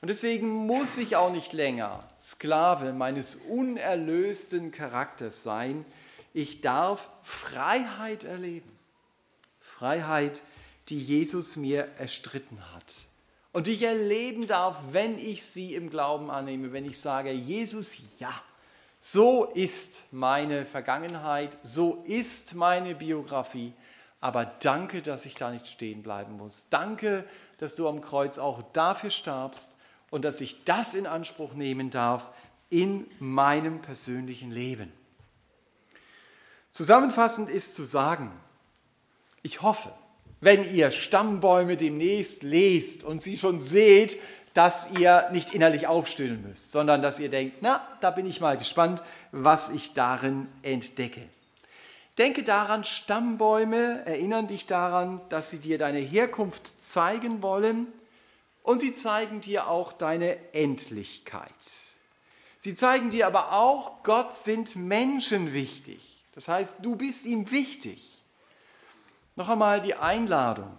Und 0.00 0.08
deswegen 0.08 0.48
muss 0.48 0.98
ich 0.98 1.14
auch 1.14 1.30
nicht 1.30 1.52
länger 1.52 2.02
Sklave 2.18 2.92
meines 2.92 3.36
unerlösten 3.36 4.72
Charakters 4.72 5.44
sein. 5.44 5.84
Ich 6.34 6.60
darf 6.60 7.08
Freiheit 7.22 8.24
erleben. 8.24 8.68
Freiheit, 9.60 10.42
die 10.88 10.98
Jesus 10.98 11.54
mir 11.54 11.86
erstritten 11.96 12.58
hat. 12.74 13.06
Und 13.52 13.68
die 13.68 13.74
ich 13.74 13.84
erleben 13.84 14.48
darf, 14.48 14.76
wenn 14.90 15.20
ich 15.20 15.44
sie 15.44 15.72
im 15.76 15.88
Glauben 15.88 16.32
annehme, 16.32 16.72
wenn 16.72 16.84
ich 16.84 16.98
sage, 16.98 17.30
Jesus, 17.30 17.96
ja, 18.18 18.34
so 18.98 19.44
ist 19.44 20.02
meine 20.10 20.66
Vergangenheit, 20.66 21.56
so 21.62 22.02
ist 22.08 22.56
meine 22.56 22.96
Biografie 22.96 23.72
aber 24.20 24.44
danke, 24.44 25.02
dass 25.02 25.26
ich 25.26 25.34
da 25.34 25.50
nicht 25.50 25.68
stehen 25.68 26.02
bleiben 26.02 26.36
muss. 26.36 26.68
Danke, 26.70 27.24
dass 27.58 27.74
du 27.74 27.88
am 27.88 28.00
Kreuz 28.00 28.38
auch 28.38 28.62
dafür 28.72 29.10
starbst 29.10 29.76
und 30.10 30.24
dass 30.24 30.40
ich 30.40 30.64
das 30.64 30.94
in 30.94 31.06
Anspruch 31.06 31.54
nehmen 31.54 31.90
darf 31.90 32.30
in 32.70 33.06
meinem 33.18 33.82
persönlichen 33.82 34.50
Leben. 34.50 34.92
Zusammenfassend 36.72 37.48
ist 37.48 37.74
zu 37.74 37.84
sagen, 37.84 38.32
ich 39.42 39.62
hoffe, 39.62 39.92
wenn 40.40 40.74
ihr 40.74 40.90
Stammbäume 40.90 41.76
demnächst 41.76 42.42
lest 42.42 43.04
und 43.04 43.22
sie 43.22 43.38
schon 43.38 43.62
seht, 43.62 44.18
dass 44.52 44.90
ihr 44.98 45.28
nicht 45.32 45.54
innerlich 45.54 45.86
aufstöhnen 45.86 46.42
müsst, 46.42 46.72
sondern 46.72 47.02
dass 47.02 47.18
ihr 47.18 47.28
denkt, 47.28 47.58
na, 47.60 47.86
da 48.00 48.10
bin 48.10 48.26
ich 48.26 48.40
mal 48.40 48.56
gespannt, 48.56 49.02
was 49.30 49.68
ich 49.68 49.92
darin 49.92 50.48
entdecke. 50.62 51.22
Denke 52.18 52.42
daran, 52.42 52.84
Stammbäume 52.84 54.06
erinnern 54.06 54.46
dich 54.46 54.66
daran, 54.66 55.20
dass 55.28 55.50
sie 55.50 55.58
dir 55.58 55.76
deine 55.76 55.98
Herkunft 55.98 56.82
zeigen 56.82 57.42
wollen 57.42 57.88
und 58.62 58.80
sie 58.80 58.94
zeigen 58.94 59.42
dir 59.42 59.68
auch 59.68 59.92
deine 59.92 60.54
Endlichkeit. 60.54 61.52
Sie 62.58 62.74
zeigen 62.74 63.10
dir 63.10 63.26
aber 63.26 63.52
auch, 63.52 64.02
Gott 64.02 64.34
sind 64.34 64.76
Menschen 64.76 65.52
wichtig. 65.52 66.24
Das 66.34 66.48
heißt, 66.48 66.76
du 66.82 66.96
bist 66.96 67.26
ihm 67.26 67.50
wichtig. 67.50 68.22
Noch 69.36 69.50
einmal 69.50 69.82
die 69.82 69.94
Einladung, 69.94 70.78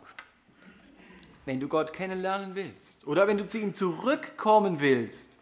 wenn 1.46 1.60
du 1.60 1.68
Gott 1.68 1.94
kennenlernen 1.94 2.56
willst 2.56 3.06
oder 3.06 3.28
wenn 3.28 3.38
du 3.38 3.48
zu 3.48 3.60
ihm 3.60 3.76
zurückkommen 3.76 4.80
willst, 4.80 5.38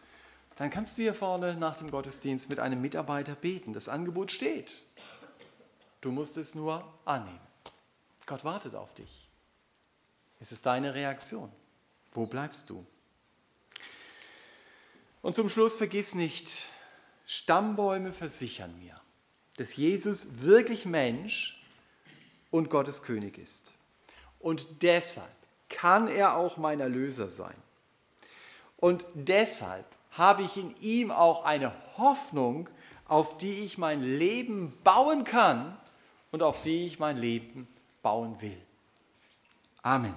dann 0.57 0.69
kannst 0.69 0.97
du 0.97 1.01
hier 1.01 1.13
vorne 1.13 1.55
nach 1.55 1.77
dem 1.77 1.89
Gottesdienst 1.89 2.49
mit 2.49 2.59
einem 2.59 2.81
Mitarbeiter 2.81 3.35
beten. 3.35 3.73
Das 3.73 3.89
Angebot 3.89 4.31
steht. 4.31 4.83
Du 6.05 6.11
musst 6.11 6.37
es 6.37 6.53
nur 6.53 6.83
annehmen. 7.03 7.39
Gott 8.27 8.45
wartet 8.45 8.75
auf 8.75 8.93
dich. 8.93 9.27
Es 10.39 10.51
ist 10.51 10.67
deine 10.67 10.93
Reaktion. 10.93 11.51
Wo 12.13 12.27
bleibst 12.27 12.69
du? 12.69 12.85
Und 15.23 15.33
zum 15.33 15.49
Schluss 15.49 15.77
vergiss 15.77 16.13
nicht, 16.13 16.67
Stammbäume 17.25 18.13
versichern 18.13 18.77
mir, 18.77 19.01
dass 19.57 19.77
Jesus 19.77 20.41
wirklich 20.41 20.85
Mensch 20.85 21.59
und 22.51 22.69
Gottes 22.69 23.01
König 23.01 23.39
ist. 23.39 23.73
Und 24.39 24.83
deshalb 24.83 25.35
kann 25.69 26.07
er 26.07 26.37
auch 26.37 26.57
mein 26.57 26.81
Erlöser 26.81 27.29
sein. 27.29 27.55
Und 28.77 29.07
deshalb 29.15 29.87
habe 30.11 30.43
ich 30.43 30.55
in 30.55 30.79
ihm 30.81 31.09
auch 31.09 31.45
eine 31.45 31.73
Hoffnung, 31.97 32.69
auf 33.07 33.39
die 33.39 33.55
ich 33.55 33.79
mein 33.79 34.03
Leben 34.03 34.71
bauen 34.83 35.23
kann 35.23 35.79
und 36.35 36.43
auf 36.43 36.61
die 36.61 36.85
ich 36.85 36.99
mein 36.99 37.15
Leben 37.15 37.65
bauen 38.01 38.35
will. 38.41 38.57
Amen. 39.81 40.15